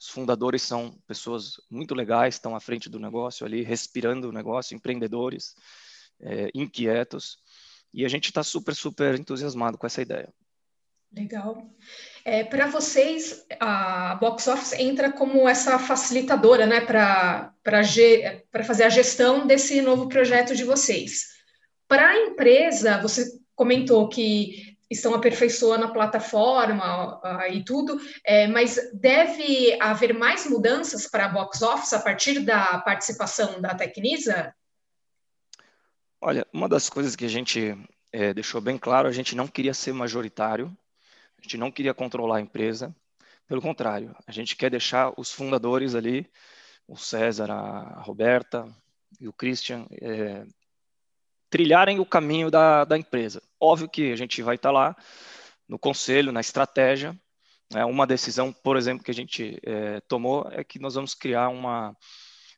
Os 0.05 0.11
fundadores 0.11 0.61
são 0.61 0.99
pessoas 1.07 1.55
muito 1.71 1.95
legais, 1.95 2.35
estão 2.35 2.55
à 2.55 2.61
frente 2.61 2.91
do 2.91 3.01
negócio 3.01 3.47
ali, 3.47 3.63
respirando 3.63 4.29
o 4.29 4.33
negócio, 4.33 4.77
empreendedores, 4.77 5.55
é, 6.21 6.51
inquietos. 6.55 7.39
E 7.93 8.05
a 8.05 8.09
gente 8.09 8.27
está 8.27 8.43
super, 8.43 8.75
super 8.75 9.19
entusiasmado 9.19 9.79
com 9.79 9.87
essa 9.87 10.03
ideia. 10.03 10.29
Legal. 11.11 11.71
É, 12.23 12.45
para 12.45 12.67
vocês, 12.67 13.47
a 13.59 14.17
Box 14.17 14.47
Office 14.47 14.73
entra 14.75 15.11
como 15.11 15.49
essa 15.49 15.79
facilitadora 15.79 16.67
né, 16.67 16.83
para 16.83 17.55
fazer 18.63 18.85
a 18.85 18.91
gestão 18.91 19.47
desse 19.47 19.81
novo 19.81 20.07
projeto 20.07 20.55
de 20.55 20.65
vocês. 20.65 21.29
Para 21.89 22.11
a 22.11 22.19
empresa, 22.27 23.01
você 23.01 23.25
comentou 23.55 24.07
que 24.11 24.74
estão 24.91 25.15
aperfeiçoando 25.15 25.85
a 25.85 25.93
plataforma 25.93 27.19
uh, 27.19 27.53
e 27.53 27.65
tudo, 27.65 27.99
é, 28.25 28.47
mas 28.47 28.79
deve 28.93 29.77
haver 29.81 30.15
mais 30.15 30.49
mudanças 30.49 31.07
para 31.07 31.27
a 31.27 31.29
box 31.29 31.63
office 31.63 31.93
a 31.93 32.01
partir 32.01 32.41
da 32.41 32.79
participação 32.79 33.61
da 33.61 33.75
Tecnisa? 33.75 34.55
Olha, 36.21 36.47
uma 36.53 36.69
das 36.69 36.89
coisas 36.89 37.15
que 37.15 37.25
a 37.25 37.29
gente 37.29 37.77
é, 38.13 38.33
deixou 38.33 38.61
bem 38.61 38.79
claro, 38.79 39.09
a 39.09 39.13
gente 39.13 39.35
não 39.35 39.47
queria 39.47 39.75
ser 39.75 39.93
majoritário, 39.93 40.75
a 41.39 41.43
gente 41.43 41.59
não 41.59 41.71
queria 41.71 41.93
controlar 41.93 42.39
a 42.39 42.41
empresa, 42.41 42.95
pelo 43.47 43.61
contrário, 43.61 44.17
a 44.27 44.33
gente 44.33 44.57
quer 44.57 44.71
deixar 44.71 45.13
os 45.19 45.31
fundadores 45.31 45.95
ali, 45.95 46.31
o 46.89 46.97
César, 46.97 47.51
a 47.51 48.01
Roberta 48.01 48.67
e 49.21 49.29
o 49.29 49.33
Christian, 49.33 49.87
é, 50.01 50.47
trilharem 51.55 52.01
o 52.01 52.05
caminho 52.05 52.51
da, 52.51 52.85
da 52.85 52.99
empresa. 52.99 53.41
Óbvio 53.61 53.89
que 53.89 54.11
a 54.11 54.17
gente 54.17 54.43
vai 54.43 54.57
estar 54.57 54.73
lá 54.73 54.97
no 55.69 55.79
conselho, 55.79 56.33
na 56.33 56.41
estratégia. 56.41 57.17
Né? 57.73 57.85
Uma 57.85 58.09
decisão, 58.09 58.53
por 58.53 58.77
exemplo, 58.77 59.05
que 59.05 59.11
a 59.13 59.15
gente 59.15 59.61
é, 59.65 60.01
tomou 60.01 60.49
é 60.51 60.65
que 60.65 60.81
nós 60.81 60.97
vamos 60.97 61.15
criar 61.15 61.51
uma. 61.51 61.97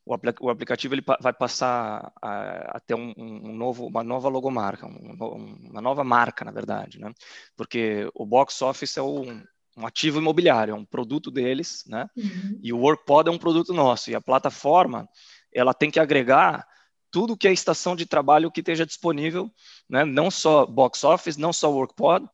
O, 0.07 0.49
aplicativo 0.49 0.95
ele 0.95 1.05
vai 1.21 1.33
passar 1.35 2.11
a, 2.23 2.77
a 2.77 2.81
ter 2.81 2.95
um, 2.95 3.13
um, 3.19 3.55
novo, 3.55 3.87
uma 3.87 4.03
nova 4.03 4.31
logomarca, 4.31 4.87
um, 4.87 5.59
uma 5.71 5.83
nova 5.83 6.03
marca, 6.03 6.43
na 6.43 6.51
verdade, 6.51 6.99
né? 6.99 7.13
Porque 7.55 8.09
o 8.15 8.25
Box 8.25 8.63
Office 8.63 8.97
é 8.97 9.03
um, 9.03 9.43
um 9.77 9.87
ativo 9.87 10.21
imobiliário, 10.21 10.73
é 10.73 10.75
um 10.75 10.87
produto 10.87 11.31
deles, 11.31 11.85
né? 11.87 12.09
Uhum. 12.17 12.61
E 12.63 12.73
o 12.73 12.79
WorkPod 12.79 13.29
é 13.29 13.33
um 13.33 13.39
produto 13.39 13.75
nosso. 13.75 14.11
E 14.11 14.15
a 14.15 14.23
plataforma, 14.23 15.07
ela 15.53 15.75
tem 15.75 15.91
que 15.91 16.01
agregar 16.01 16.67
tudo 17.17 17.35
que 17.35 17.49
é 17.49 17.53
estação 17.53 17.97
de 17.97 18.05
trabalho 18.05 18.51
que 18.53 18.61
esteja 18.61 18.85
disponível, 18.85 19.51
né? 19.89 20.05
Não 20.05 20.31
só 20.31 20.67
Box 20.67 21.03
Office, 21.03 21.39
não 21.39 21.51
só 21.51 21.73
WorkPod, 21.73 22.29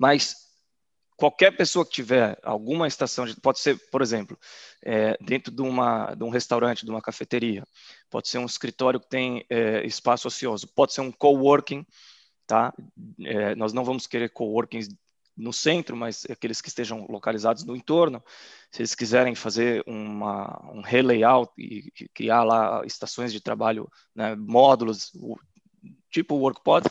mas 0.00 0.34
qualquer 1.16 1.56
pessoa 1.56 1.86
que 1.86 1.92
tiver 1.92 2.36
alguma 2.42 2.88
estação, 2.88 3.24
de, 3.24 3.40
pode 3.40 3.60
ser, 3.60 3.78
por 3.92 4.02
exemplo, 4.02 4.36
é, 4.84 5.16
dentro 5.20 5.54
de, 5.54 5.62
uma, 5.62 6.12
de 6.12 6.24
um 6.24 6.28
restaurante, 6.28 6.84
de 6.84 6.90
uma 6.90 7.00
cafeteria, 7.00 7.62
pode 8.10 8.26
ser 8.26 8.38
um 8.38 8.46
escritório 8.46 8.98
que 8.98 9.08
tem 9.08 9.46
é, 9.48 9.86
espaço 9.86 10.26
ocioso, 10.26 10.66
pode 10.74 10.92
ser 10.92 11.00
um 11.00 11.12
coworking, 11.12 11.86
tá? 12.48 12.74
É, 13.24 13.54
nós 13.54 13.72
não 13.72 13.84
vamos 13.84 14.08
querer 14.08 14.28
coworkings 14.30 14.88
no 15.36 15.52
centro, 15.52 15.96
mas 15.96 16.24
aqueles 16.30 16.60
que 16.60 16.68
estejam 16.68 17.06
localizados 17.08 17.64
no 17.64 17.74
entorno, 17.76 18.22
se 18.70 18.82
eles 18.82 18.94
quiserem 18.94 19.34
fazer 19.34 19.82
uma, 19.86 20.60
um 20.72 20.80
relayout 20.80 21.52
e 21.58 21.92
criar 22.14 22.44
lá 22.44 22.84
estações 22.84 23.32
de 23.32 23.40
trabalho, 23.40 23.88
né, 24.14 24.34
módulos, 24.36 25.12
tipo 26.10 26.36
WorkPod, 26.36 26.88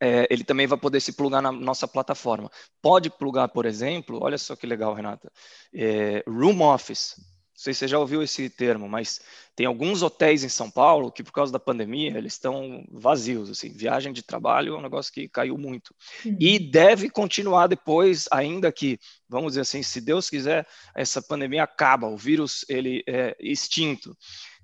é, 0.00 0.26
ele 0.30 0.44
também 0.44 0.66
vai 0.66 0.78
poder 0.78 1.00
se 1.00 1.12
plugar 1.12 1.42
na 1.42 1.52
nossa 1.52 1.86
plataforma. 1.86 2.50
Pode 2.80 3.10
plugar, 3.10 3.48
por 3.48 3.66
exemplo, 3.66 4.18
olha 4.22 4.38
só 4.38 4.56
que 4.56 4.66
legal, 4.66 4.94
Renata, 4.94 5.30
é, 5.74 6.22
Room 6.26 6.62
Office. 6.62 7.16
Não 7.60 7.64
sei 7.64 7.74
se 7.74 7.80
você 7.80 7.88
já 7.88 7.98
ouviu 7.98 8.22
esse 8.22 8.48
termo, 8.48 8.88
mas 8.88 9.20
tem 9.54 9.66
alguns 9.66 10.02
hotéis 10.02 10.42
em 10.42 10.48
São 10.48 10.70
Paulo 10.70 11.12
que, 11.12 11.22
por 11.22 11.30
causa 11.30 11.52
da 11.52 11.60
pandemia, 11.60 12.16
eles 12.16 12.32
estão 12.32 12.86
vazios. 12.90 13.50
Assim, 13.50 13.70
viagem 13.70 14.14
de 14.14 14.22
trabalho 14.22 14.74
é 14.74 14.78
um 14.78 14.80
negócio 14.80 15.12
que 15.12 15.28
caiu 15.28 15.58
muito. 15.58 15.94
Uhum. 16.24 16.38
E 16.40 16.58
deve 16.58 17.10
continuar 17.10 17.66
depois, 17.66 18.26
ainda 18.32 18.72
que, 18.72 18.98
vamos 19.28 19.52
dizer 19.52 19.60
assim, 19.60 19.82
se 19.82 20.00
Deus 20.00 20.30
quiser, 20.30 20.66
essa 20.94 21.20
pandemia 21.20 21.62
acaba, 21.62 22.06
o 22.06 22.16
vírus 22.16 22.64
ele 22.66 23.04
é 23.06 23.36
extinto. 23.38 24.16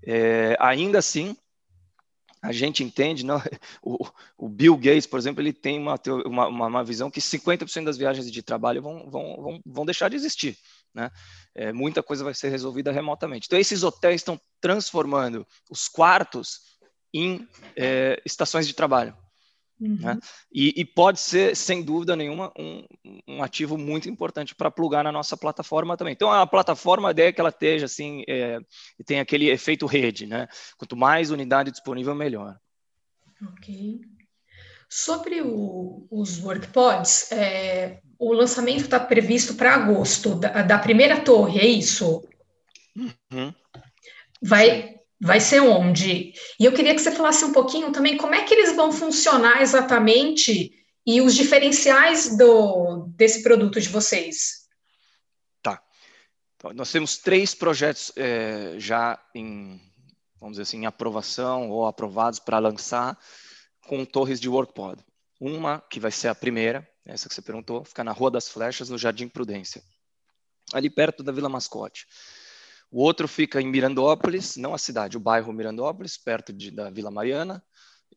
É, 0.03 0.57
ainda 0.59 0.99
assim, 0.99 1.37
a 2.41 2.51
gente 2.51 2.83
entende, 2.83 3.27
não? 3.27 3.37
O, 3.83 3.99
o, 4.39 4.49
Bill 4.49 4.77
Gates, 4.77 5.07
por 5.07 5.19
exemplo, 5.19 5.43
ele 5.43 5.53
tem 5.53 5.79
uma, 5.79 6.01
uma, 6.25 6.67
uma 6.67 6.85
visão 6.85 7.11
que 7.11 7.21
50% 7.21 7.85
das 7.85 7.99
viagens 7.99 8.31
de 8.31 8.43
trabalho 8.43 8.81
vão, 8.83 9.11
vão, 9.11 9.37
vão, 9.37 9.61
vão 9.67 9.85
deixar 9.85 10.09
de 10.09 10.17
existir. 10.17 10.57
Né? 10.97 11.11
É, 11.55 11.73
muita 11.75 12.03
coisa 12.03 12.25
vai 12.25 12.33
ser 12.33 12.49
resolvida 12.49 12.91
remotamente. 12.91 13.47
Então, 13.47 13.59
esses 13.59 13.83
hotéis 13.83 14.23
estão 14.23 14.41
transformando 14.63 15.47
os 15.71 15.89
quartos 15.89 16.61
em 17.13 17.47
é, 17.77 18.21
estações 18.25 18.67
de 18.67 18.73
trabalho. 18.73 19.15
Uhum. 19.79 19.99
Né? 20.01 20.19
E, 20.51 20.73
e, 20.75 20.85
pode 20.87 21.21
ser, 21.21 21.55
sem 21.55 21.83
dúvida 21.83 22.17
nenhuma, 22.17 22.51
um, 22.59 22.87
um 23.29 23.43
ativo 23.43 23.77
muito 23.77 24.09
importante 24.09 24.55
para 24.55 24.71
plugar 24.71 25.05
na 25.05 25.13
nossa 25.13 25.37
plataforma 25.37 25.99
também. 25.99 26.15
Então, 26.15 26.33
a 26.33 26.47
plataforma, 26.47 27.09
a 27.09 27.11
ideia 27.11 27.29
é 27.29 27.33
que 27.33 27.41
ela 27.43 27.51
esteja 27.51 27.85
assim, 27.85 28.25
é, 28.27 28.59
e 28.99 29.05
tem 29.05 29.21
aquele 29.21 29.51
efeito 29.51 29.85
rede, 29.85 30.27
né? 30.27 30.49
Quanto 30.79 30.97
mais 30.97 31.31
unidade 31.31 31.71
disponível, 31.71 32.15
melhor. 32.15 32.59
Ok. 33.53 34.01
Sobre 34.89 35.41
o, 35.43 36.07
os 36.11 36.43
WorkPods, 36.43 37.33
é, 37.33 38.01
o 38.19 38.33
lançamento 38.33 38.85
está 38.85 39.01
previsto 39.01 39.55
para 39.55 39.75
agosto, 39.75 40.37
da, 40.37 40.63
da, 40.63 40.79
primeira 40.79 41.21
torre, 41.21 41.59
é 41.59 41.67
isso? 41.67 42.27
Uhum. 42.97 43.53
Vai, 44.41 44.97
vai 45.21 45.41
ser 45.41 45.61
onde? 45.61 46.33
E 46.59 46.65
eu 46.65 46.73
queria 46.73 46.95
que 46.95 47.01
você 47.01 47.11
falasse 47.11 47.45
um 47.45 47.53
pouquinho 47.53 47.91
também 47.91 48.17
como 48.17 48.35
é 48.35 48.45
que 48.45 48.55
eles 48.55 48.77
vão 48.77 48.93
funcionar 48.93 49.61
exatamente 49.61 50.73
e 51.05 51.21
os 51.21 51.35
diferenciais 51.35 52.37
do, 52.37 53.07
desse 53.17 53.43
produto 53.43 53.81
de 53.81 53.89
vocês. 53.89 54.67
Tá. 55.63 55.83
Então, 56.57 56.73
nós 56.73 56.91
temos 56.91 57.19
três 57.19 57.55
projetos 57.55 58.13
é, 58.17 58.75
já 58.79 59.19
em, 59.35 59.81
vamos 60.41 60.55
dizer 60.55 60.63
assim, 60.63 60.79
em 60.79 60.87
aprovação 60.87 61.71
ou 61.71 61.87
aprovados 61.87 62.39
para 62.39 62.59
lançar 62.59 63.19
com 63.87 64.05
torres 64.05 64.41
de 64.41 64.49
WorkPod. 64.49 65.03
Uma 65.41 65.81
que 65.81 66.01
vai 66.01 66.11
ser 66.11 66.29
a 66.29 66.35
primeira, 66.35 66.87
essa 67.05 67.29
que 67.29 67.35
você 67.35 67.43
perguntou, 67.43 67.85
fica 67.85 68.03
na 68.03 68.13
Rua 68.13 68.31
das 68.31 68.49
Flechas, 68.49 68.89
no 68.89 68.99
Jardim 68.99 69.29
Prudência, 69.29 69.83
ali 70.73 70.91
perto 70.91 71.23
da 71.23 71.33
Vila 71.33 71.49
Mascote. 71.49 72.07
O 72.91 73.03
outro 73.03 73.29
fica 73.29 73.61
em 73.61 73.67
Mirandópolis, 73.67 74.57
não 74.57 74.75
a 74.75 74.79
cidade, 74.79 75.17
o 75.17 75.21
bairro 75.21 75.53
Mirandópolis, 75.53 76.17
perto 76.17 76.53
de, 76.53 76.71
da 76.71 76.91
Vila 76.91 77.11
Mariana, 77.11 77.63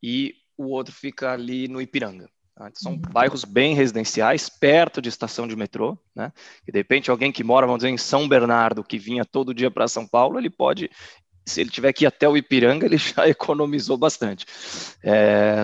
e 0.02 0.36
o 0.58 0.68
outro 0.70 0.94
fica 0.94 1.32
ali 1.32 1.68
no 1.68 1.82
Ipiranga. 1.82 2.30
Tá? 2.60 2.68
Então, 2.68 2.82
são 2.82 2.92
uhum. 2.92 3.02
bairros 3.14 3.46
bem 3.46 3.74
residenciais, 3.74 4.50
perto 4.50 5.02
de 5.02 5.08
estação 5.08 5.48
de 5.48 5.56
metrô, 5.56 5.98
né? 6.14 6.34
E 6.68 6.72
de 6.74 6.78
repente 6.78 7.10
alguém 7.10 7.32
que 7.32 7.42
mora, 7.42 7.66
vamos 7.66 7.80
dizer, 7.80 7.90
em 7.90 7.98
São 7.98 8.28
Bernardo, 8.28 8.84
que 8.84 9.00
vinha 9.00 9.24
todo 9.24 9.54
dia 9.54 9.72
para 9.72 9.88
São 9.88 10.06
Paulo, 10.06 10.38
ele 10.38 10.50
pode, 10.50 10.92
se 11.46 11.62
ele 11.62 11.69
tiver 11.69 11.93
que 11.93 12.05
ir 12.05 12.08
até 12.08 12.27
o 12.27 12.38
Ipiranga, 12.38 12.86
ele 12.88 12.98
já 12.98 13.27
economizou 13.27 13.98
bastante. 13.98 14.46
É... 15.03 15.63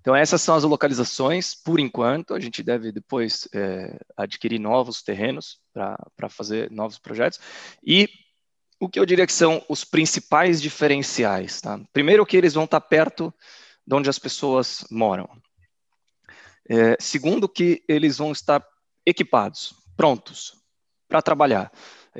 Então, 0.00 0.16
essas 0.16 0.40
são 0.40 0.54
as 0.54 0.64
localizações, 0.64 1.54
por 1.54 1.78
enquanto. 1.78 2.34
A 2.34 2.40
gente 2.40 2.62
deve 2.62 2.90
depois 2.90 3.46
é, 3.54 3.98
adquirir 4.16 4.58
novos 4.58 5.02
terrenos 5.02 5.58
para 5.74 6.28
fazer 6.28 6.70
novos 6.70 6.98
projetos. 6.98 7.38
E 7.84 8.08
o 8.78 8.88
que 8.88 8.98
eu 8.98 9.04
diria 9.04 9.26
que 9.26 9.32
são 9.32 9.62
os 9.68 9.84
principais 9.84 10.60
diferenciais? 10.60 11.60
Tá? 11.60 11.78
Primeiro, 11.92 12.24
que 12.24 12.36
eles 12.36 12.54
vão 12.54 12.64
estar 12.64 12.80
perto 12.80 13.32
de 13.86 13.94
onde 13.94 14.08
as 14.08 14.18
pessoas 14.18 14.86
moram. 14.90 15.28
É, 16.68 16.96
segundo, 16.98 17.48
que 17.48 17.82
eles 17.86 18.18
vão 18.18 18.32
estar 18.32 18.64
equipados, 19.04 19.74
prontos 19.96 20.54
para 21.08 21.20
trabalhar. 21.20 21.70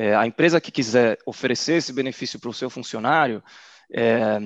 É, 0.01 0.15
a 0.17 0.27
empresa 0.27 0.63
que 0.63 0.71
quiser 0.73 1.19
oferecer 1.27 1.75
esse 1.75 1.93
benefício 1.93 2.41
para 2.41 2.49
o 2.49 2.55
seu 2.55 2.71
funcionário, 2.71 3.43
é, 3.93 4.39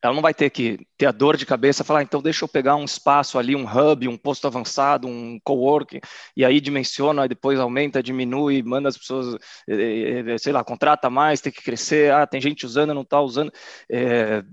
ela 0.00 0.14
não 0.14 0.22
vai 0.22 0.32
ter 0.32 0.48
que 0.48 0.78
ter 0.96 1.06
a 1.06 1.10
dor 1.10 1.36
de 1.36 1.44
cabeça, 1.44 1.82
falar, 1.82 1.98
ah, 2.00 2.02
então 2.04 2.22
deixa 2.22 2.44
eu 2.44 2.48
pegar 2.48 2.76
um 2.76 2.84
espaço 2.84 3.36
ali, 3.36 3.56
um 3.56 3.66
hub, 3.66 4.06
um 4.06 4.16
posto 4.16 4.46
avançado, 4.46 5.08
um 5.08 5.40
coworking, 5.42 5.98
e 6.36 6.44
aí 6.44 6.60
dimensiona, 6.60 7.26
depois 7.26 7.58
aumenta, 7.58 8.00
diminui, 8.00 8.62
manda 8.62 8.88
as 8.88 8.96
pessoas, 8.96 9.34
eh, 9.68 10.22
eh, 10.24 10.38
sei 10.38 10.52
lá, 10.52 10.62
contrata 10.62 11.10
mais, 11.10 11.40
tem 11.40 11.52
que 11.52 11.62
crescer, 11.62 12.12
ah, 12.12 12.24
tem 12.24 12.40
gente 12.40 12.64
usando, 12.64 12.94
não 12.94 13.02
está 13.02 13.20
usando. 13.20 13.52
É, 13.90 14.44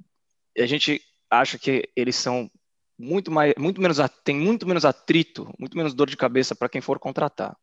a 0.57 0.65
gente 0.65 0.99
acha 1.29 1.59
que 1.59 1.87
eles 1.95 2.15
são 2.15 2.49
muito 2.97 3.31
mais, 3.31 3.53
muito 3.55 3.79
menos, 3.79 3.97
tem 4.23 4.35
muito 4.35 4.67
menos 4.67 4.83
atrito, 4.83 5.47
muito 5.59 5.77
menos 5.77 5.93
dor 5.93 6.09
de 6.09 6.17
cabeça 6.17 6.55
para 6.55 6.69
quem 6.69 6.81
for 6.81 6.97
contratar. 6.97 7.55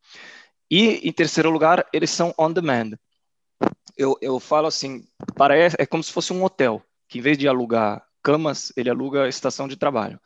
E, 0.69 1.07
em 1.07 1.11
terceiro 1.11 1.49
lugar, 1.49 1.85
eles 1.93 2.09
são 2.09 2.33
on 2.37 2.51
demand. 2.51 2.91
Eu, 3.97 4.17
eu 4.21 4.39
falo 4.39 4.67
assim, 4.67 5.05
parece, 5.35 5.75
é 5.79 5.85
como 5.85 6.03
se 6.03 6.11
fosse 6.11 6.31
um 6.31 6.43
hotel 6.43 6.83
que 7.07 7.19
em 7.19 7.21
vez 7.21 7.37
de 7.37 7.47
alugar 7.47 8.03
camas, 8.21 8.73
ele 8.75 8.89
aluga 8.89 9.27
estação 9.27 9.67
de 9.67 9.77
trabalho. 9.77 10.19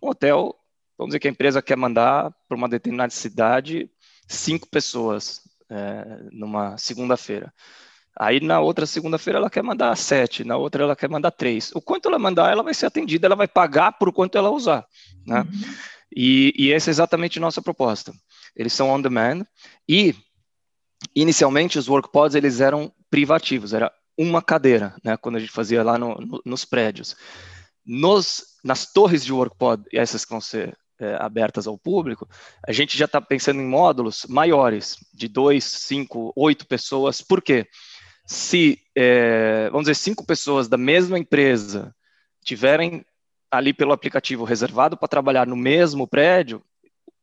Um 0.00 0.10
hotel, 0.10 0.54
vamos 0.96 1.10
dizer 1.10 1.18
que 1.18 1.28
a 1.28 1.30
empresa 1.30 1.60
quer 1.60 1.76
mandar 1.76 2.32
para 2.48 2.56
uma 2.56 2.68
determinada 2.68 3.10
cidade 3.10 3.90
cinco 4.28 4.68
pessoas 4.68 5.40
é, 5.68 6.28
numa 6.30 6.78
segunda-feira. 6.78 7.52
Aí 8.18 8.40
na 8.40 8.60
outra 8.60 8.86
segunda-feira 8.86 9.38
ela 9.38 9.50
quer 9.50 9.62
mandar 9.62 9.96
sete, 9.96 10.44
na 10.44 10.56
outra 10.56 10.84
ela 10.84 10.94
quer 10.94 11.08
mandar 11.08 11.30
três. 11.30 11.72
O 11.74 11.80
quanto 11.80 12.08
ela 12.08 12.18
mandar, 12.18 12.52
ela 12.52 12.62
vai 12.62 12.74
ser 12.74 12.86
atendida, 12.86 13.26
ela 13.26 13.36
vai 13.36 13.48
pagar 13.48 13.92
por 13.92 14.12
quanto 14.12 14.38
ela 14.38 14.50
usar. 14.50 14.86
Né? 15.26 15.40
Uhum. 15.40 15.74
E, 16.14 16.52
e 16.56 16.72
essa 16.72 16.90
é 16.90 16.92
exatamente 16.92 17.38
a 17.38 17.40
nossa 17.40 17.62
proposta. 17.62 18.12
Eles 18.56 18.72
são 18.72 18.90
on 18.90 19.00
demand 19.00 19.44
e 19.88 20.14
inicialmente 21.14 21.78
os 21.78 21.88
workpods 21.88 22.34
eles 22.34 22.60
eram 22.60 22.92
privativos, 23.10 23.72
era 23.72 23.92
uma 24.16 24.42
cadeira, 24.42 24.94
né, 25.02 25.16
quando 25.16 25.36
a 25.36 25.40
gente 25.40 25.50
fazia 25.50 25.82
lá 25.82 25.96
no, 25.96 26.14
no, 26.16 26.42
nos 26.44 26.64
prédios. 26.64 27.16
Nos, 27.84 28.44
nas 28.62 28.92
torres 28.92 29.24
de 29.24 29.32
WorkPod, 29.32 29.82
essas 29.92 30.24
que 30.24 30.30
vão 30.30 30.40
ser 30.40 30.76
é, 30.98 31.16
abertas 31.18 31.66
ao 31.66 31.78
público, 31.78 32.28
a 32.66 32.72
gente 32.72 32.96
já 32.96 33.06
está 33.06 33.20
pensando 33.20 33.60
em 33.60 33.66
módulos 33.66 34.26
maiores, 34.28 34.98
de 35.14 35.26
dois, 35.26 35.64
cinco, 35.64 36.32
oito 36.36 36.66
pessoas. 36.66 37.22
Por 37.22 37.40
quê? 37.40 37.66
Se, 38.26 38.78
é, 38.94 39.70
vamos 39.70 39.86
dizer, 39.86 39.94
cinco 39.94 40.24
pessoas 40.24 40.68
da 40.68 40.76
mesma 40.76 41.18
empresa 41.18 41.94
tiverem 42.44 43.04
ali 43.50 43.72
pelo 43.72 43.92
aplicativo 43.92 44.44
reservado 44.44 44.96
para 44.96 45.08
trabalhar 45.08 45.46
no 45.46 45.56
mesmo 45.56 46.06
prédio, 46.06 46.62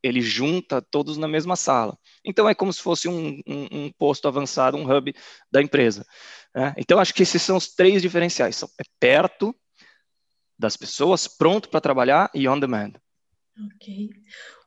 ele 0.03 0.21
junta 0.21 0.81
todos 0.81 1.17
na 1.17 1.27
mesma 1.27 1.55
sala. 1.55 1.97
Então 2.23 2.47
é 2.47 2.55
como 2.55 2.71
se 2.71 2.81
fosse 2.81 3.07
um, 3.07 3.41
um, 3.47 3.67
um 3.71 3.91
posto 3.97 4.27
avançado, 4.27 4.77
um 4.77 4.89
hub 4.89 5.13
da 5.51 5.61
empresa. 5.61 6.05
Né? 6.53 6.73
Então, 6.77 6.99
acho 6.99 7.13
que 7.13 7.23
esses 7.23 7.41
são 7.41 7.57
os 7.57 7.73
três 7.73 8.01
diferenciais. 8.01 8.55
São, 8.55 8.69
é 8.79 8.83
perto, 8.99 9.55
das 10.57 10.75
pessoas, 10.75 11.27
pronto 11.27 11.69
para 11.69 11.81
trabalhar 11.81 12.29
e 12.33 12.47
on 12.47 12.59
demand. 12.59 12.93
Ok. 13.65 14.09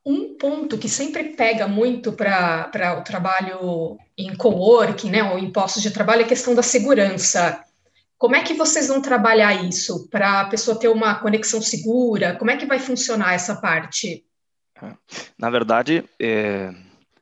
Um 0.06 0.36
ponto 0.36 0.78
que 0.78 0.88
sempre 0.88 1.24
pega 1.30 1.66
muito 1.66 2.12
para 2.12 2.98
o 2.98 3.02
trabalho 3.02 3.98
em 4.16 4.34
coworking, 4.34 5.10
né, 5.10 5.22
ou 5.24 5.38
em 5.38 5.52
postos 5.52 5.82
de 5.82 5.90
trabalho, 5.90 6.22
é 6.22 6.24
a 6.24 6.28
questão 6.28 6.54
da 6.54 6.62
segurança. 6.62 7.62
Como 8.16 8.36
é 8.36 8.42
que 8.42 8.54
vocês 8.54 8.88
vão 8.88 9.02
trabalhar 9.02 9.64
isso 9.64 10.08
para 10.08 10.42
a 10.42 10.44
pessoa 10.48 10.78
ter 10.78 10.88
uma 10.88 11.16
conexão 11.16 11.60
segura? 11.60 12.36
Como 12.36 12.50
é 12.50 12.56
que 12.56 12.66
vai 12.66 12.78
funcionar 12.78 13.34
essa 13.34 13.56
parte? 13.60 14.24
Na 15.38 15.50
verdade, 15.50 16.04
é, 16.20 16.72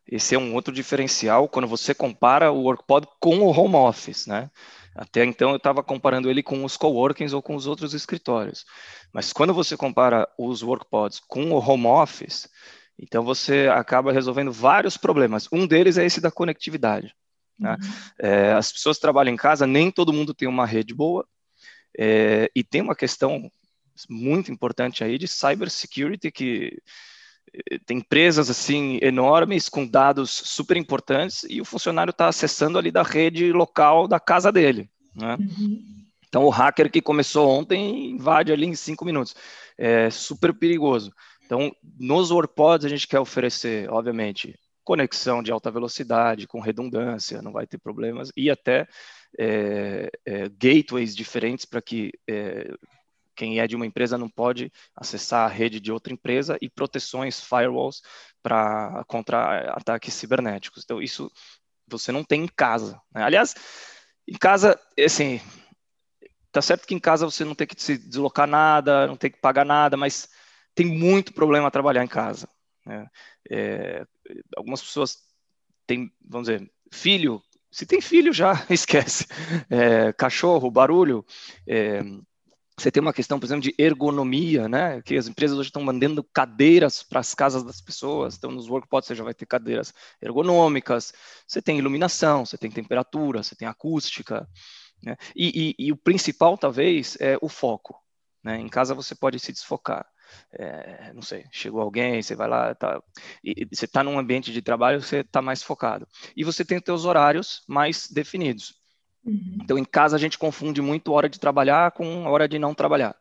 esse 0.06 0.34
é 0.34 0.38
um 0.38 0.54
outro 0.54 0.72
diferencial 0.72 1.48
quando 1.48 1.68
você 1.68 1.94
compara 1.94 2.50
o 2.50 2.62
WorkPod 2.62 3.06
com 3.20 3.38
o 3.40 3.50
home 3.50 3.76
office, 3.76 4.26
né? 4.26 4.50
Até 4.94 5.24
então 5.24 5.50
eu 5.50 5.56
estava 5.56 5.82
comparando 5.82 6.28
ele 6.28 6.42
com 6.42 6.64
os 6.64 6.76
coworkings 6.76 7.32
ou 7.32 7.40
com 7.40 7.54
os 7.54 7.66
outros 7.66 7.94
escritórios. 7.94 8.64
Mas 9.12 9.32
quando 9.32 9.54
você 9.54 9.76
compara 9.76 10.28
os 10.36 10.62
workpods 10.62 11.20
com 11.20 11.52
o 11.52 11.58
home 11.58 11.86
office, 11.86 12.48
então 12.98 13.22
você 13.22 13.68
acaba 13.72 14.12
resolvendo 14.12 14.50
vários 14.50 14.96
problemas. 14.96 15.48
Um 15.52 15.66
deles 15.66 15.98
é 15.98 16.04
esse 16.04 16.20
da 16.20 16.32
conectividade. 16.32 17.14
Né? 17.56 17.76
Uhum. 17.80 17.88
É, 18.18 18.52
as 18.52 18.72
pessoas 18.72 18.98
trabalham 18.98 19.32
em 19.32 19.36
casa, 19.36 19.66
nem 19.66 19.90
todo 19.90 20.12
mundo 20.12 20.34
tem 20.34 20.48
uma 20.48 20.66
rede 20.66 20.92
boa, 20.92 21.24
é, 21.96 22.50
e 22.54 22.64
tem 22.64 22.80
uma 22.80 22.96
questão 22.96 23.50
muito 24.08 24.50
importante 24.50 25.02
aí 25.02 25.18
de 25.18 25.26
cybersecurity 25.26 26.30
que 26.30 26.80
tem 27.86 27.98
empresas 27.98 28.50
assim 28.50 28.98
enormes 29.02 29.68
com 29.68 29.86
dados 29.86 30.30
super 30.30 30.76
importantes 30.76 31.44
e 31.48 31.60
o 31.60 31.64
funcionário 31.64 32.10
está 32.10 32.28
acessando 32.28 32.78
ali 32.78 32.90
da 32.90 33.02
rede 33.02 33.52
local 33.52 34.06
da 34.06 34.20
casa 34.20 34.50
dele. 34.52 34.88
Né? 35.14 35.36
Uhum. 35.40 35.98
Então, 36.28 36.44
o 36.44 36.50
hacker 36.50 36.90
que 36.90 37.00
começou 37.00 37.48
ontem 37.48 38.10
invade 38.10 38.52
ali 38.52 38.66
em 38.66 38.74
cinco 38.74 39.04
minutos. 39.04 39.34
É 39.76 40.10
super 40.10 40.52
perigoso. 40.52 41.12
Então, 41.44 41.74
nos 41.98 42.30
WorkPods, 42.30 42.84
a 42.84 42.88
gente 42.88 43.08
quer 43.08 43.20
oferecer, 43.20 43.90
obviamente, 43.90 44.54
conexão 44.84 45.42
de 45.42 45.50
alta 45.50 45.70
velocidade, 45.70 46.46
com 46.46 46.60
redundância, 46.60 47.42
não 47.42 47.52
vai 47.52 47.66
ter 47.66 47.78
problemas, 47.78 48.30
e 48.36 48.50
até 48.50 48.86
é, 49.38 50.10
é, 50.24 50.48
gateways 50.48 51.14
diferentes 51.14 51.64
para 51.64 51.82
que 51.82 52.12
é, 52.28 52.70
quem 53.38 53.60
é 53.60 53.66
de 53.68 53.76
uma 53.76 53.86
empresa 53.86 54.18
não 54.18 54.28
pode 54.28 54.72
acessar 54.96 55.46
a 55.46 55.52
rede 55.52 55.78
de 55.78 55.92
outra 55.92 56.12
empresa 56.12 56.58
e 56.60 56.68
proteções, 56.68 57.40
firewalls, 57.40 58.02
para 58.42 59.04
contra 59.06 59.70
ataques 59.74 60.12
cibernéticos. 60.14 60.82
Então, 60.84 61.00
isso 61.00 61.30
você 61.86 62.10
não 62.10 62.24
tem 62.24 62.42
em 62.42 62.48
casa. 62.48 63.00
Né? 63.14 63.22
Aliás, 63.22 63.54
em 64.26 64.36
casa, 64.36 64.78
assim, 64.98 65.40
Tá 66.50 66.62
certo 66.62 66.86
que 66.86 66.94
em 66.94 66.98
casa 66.98 67.26
você 67.26 67.44
não 67.44 67.54
tem 67.54 67.66
que 67.66 67.80
se 67.80 67.98
deslocar 67.98 68.46
nada, 68.46 69.06
não 69.06 69.16
tem 69.16 69.30
que 69.30 69.38
pagar 69.38 69.64
nada, 69.64 69.96
mas 69.96 70.28
tem 70.74 70.86
muito 70.86 71.32
problema 71.32 71.70
trabalhar 71.70 72.02
em 72.02 72.08
casa. 72.08 72.48
Né? 72.86 73.06
É, 73.50 74.06
algumas 74.56 74.80
pessoas 74.80 75.18
têm, 75.86 76.10
vamos 76.26 76.48
dizer, 76.48 76.68
filho. 76.90 77.42
Se 77.70 77.84
tem 77.84 78.00
filho, 78.00 78.32
já 78.32 78.54
esquece. 78.70 79.26
É, 79.68 80.12
cachorro, 80.14 80.70
barulho. 80.70 81.24
É, 81.66 82.02
você 82.78 82.92
tem 82.92 83.00
uma 83.00 83.12
questão, 83.12 83.40
por 83.40 83.46
exemplo, 83.46 83.62
de 83.62 83.74
ergonomia, 83.76 84.68
né? 84.68 85.02
Que 85.02 85.16
as 85.16 85.26
empresas 85.26 85.58
hoje 85.58 85.68
estão 85.68 85.82
mandando 85.82 86.22
cadeiras 86.22 87.02
para 87.02 87.18
as 87.20 87.34
casas 87.34 87.64
das 87.64 87.80
pessoas. 87.80 88.36
Então, 88.36 88.52
nos 88.52 88.68
workpots 88.68 89.08
você 89.08 89.14
já 89.16 89.24
vai 89.24 89.34
ter 89.34 89.46
cadeiras 89.46 89.92
ergonômicas. 90.22 91.12
Você 91.46 91.60
tem 91.60 91.78
iluminação, 91.78 92.46
você 92.46 92.56
tem 92.56 92.70
temperatura, 92.70 93.42
você 93.42 93.56
tem 93.56 93.66
acústica. 93.66 94.48
Né? 95.02 95.16
E, 95.34 95.74
e, 95.78 95.86
e, 95.86 95.92
o 95.92 95.96
principal, 95.96 96.56
talvez, 96.56 97.16
é 97.20 97.36
o 97.42 97.48
foco. 97.48 98.00
Né? 98.44 98.60
Em 98.60 98.68
casa 98.68 98.94
você 98.94 99.14
pode 99.14 99.38
se 99.40 99.52
desfocar. 99.52 100.06
É, 100.52 101.12
não 101.14 101.22
sei, 101.22 101.46
chegou 101.50 101.80
alguém, 101.80 102.22
você 102.22 102.36
vai 102.36 102.46
lá, 102.48 102.74
tá, 102.74 103.02
e, 103.42 103.66
você 103.72 103.86
está 103.86 104.04
num 104.04 104.18
ambiente 104.18 104.52
de 104.52 104.60
trabalho, 104.60 105.00
você 105.00 105.20
está 105.20 105.40
mais 105.40 105.62
focado. 105.62 106.06
E 106.36 106.44
você 106.44 106.64
tem 106.64 106.78
os 106.78 106.84
seus 106.84 107.04
horários 107.06 107.64
mais 107.66 108.08
definidos. 108.08 108.77
Uhum. 109.28 109.58
Então, 109.62 109.78
em 109.78 109.84
casa, 109.84 110.16
a 110.16 110.18
gente 110.18 110.38
confunde 110.38 110.80
muito 110.80 111.12
hora 111.12 111.28
de 111.28 111.38
trabalhar 111.38 111.92
com 111.92 112.24
hora 112.24 112.48
de 112.48 112.58
não 112.58 112.74
trabalhar. 112.74 113.14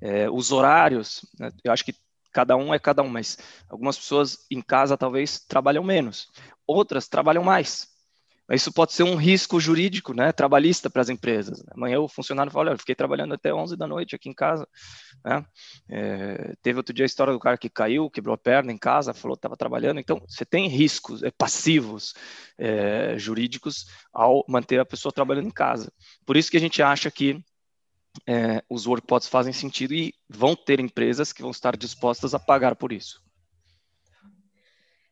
É, 0.00 0.30
os 0.30 0.52
horários, 0.52 1.26
né, 1.38 1.50
eu 1.64 1.72
acho 1.72 1.84
que 1.84 1.94
cada 2.32 2.56
um 2.56 2.72
é 2.72 2.78
cada 2.78 3.02
um, 3.02 3.08
mas 3.08 3.36
algumas 3.68 3.98
pessoas 3.98 4.46
em 4.50 4.60
casa 4.60 4.96
talvez 4.96 5.40
trabalham 5.40 5.82
menos, 5.82 6.28
outras 6.66 7.08
trabalham 7.08 7.42
mais. 7.42 7.88
Isso 8.50 8.72
pode 8.72 8.92
ser 8.92 9.02
um 9.02 9.14
risco 9.14 9.60
jurídico, 9.60 10.14
né, 10.14 10.32
trabalhista 10.32 10.88
para 10.88 11.02
as 11.02 11.10
empresas. 11.10 11.62
Amanhã 11.70 12.00
o 12.00 12.08
funcionário 12.08 12.50
fala, 12.50 12.70
olha, 12.70 12.74
eu 12.74 12.78
fiquei 12.78 12.94
trabalhando 12.94 13.34
até 13.34 13.52
11 13.52 13.76
da 13.76 13.86
noite 13.86 14.16
aqui 14.16 14.28
em 14.30 14.34
casa. 14.34 14.66
Né? 15.22 15.44
É, 15.90 16.54
teve 16.62 16.78
outro 16.78 16.94
dia 16.94 17.04
a 17.04 17.06
história 17.06 17.32
do 17.32 17.38
cara 17.38 17.58
que 17.58 17.68
caiu, 17.68 18.10
quebrou 18.10 18.34
a 18.34 18.38
perna 18.38 18.72
em 18.72 18.78
casa, 18.78 19.12
falou 19.12 19.36
que 19.36 19.40
estava 19.40 19.56
trabalhando. 19.56 20.00
Então, 20.00 20.22
você 20.26 20.46
tem 20.46 20.66
riscos 20.66 21.22
é, 21.22 21.30
passivos 21.30 22.14
é, 22.56 23.18
jurídicos 23.18 23.86
ao 24.12 24.44
manter 24.48 24.80
a 24.80 24.86
pessoa 24.86 25.12
trabalhando 25.12 25.48
em 25.48 25.52
casa. 25.52 25.92
Por 26.24 26.36
isso 26.36 26.50
que 26.50 26.56
a 26.56 26.60
gente 26.60 26.82
acha 26.82 27.10
que 27.10 27.44
é, 28.26 28.62
os 28.68 28.86
workpods 28.86 29.28
fazem 29.28 29.52
sentido 29.52 29.92
e 29.92 30.14
vão 30.28 30.56
ter 30.56 30.80
empresas 30.80 31.32
que 31.32 31.42
vão 31.42 31.50
estar 31.50 31.76
dispostas 31.76 32.34
a 32.34 32.38
pagar 32.38 32.76
por 32.76 32.92
isso. 32.92 33.20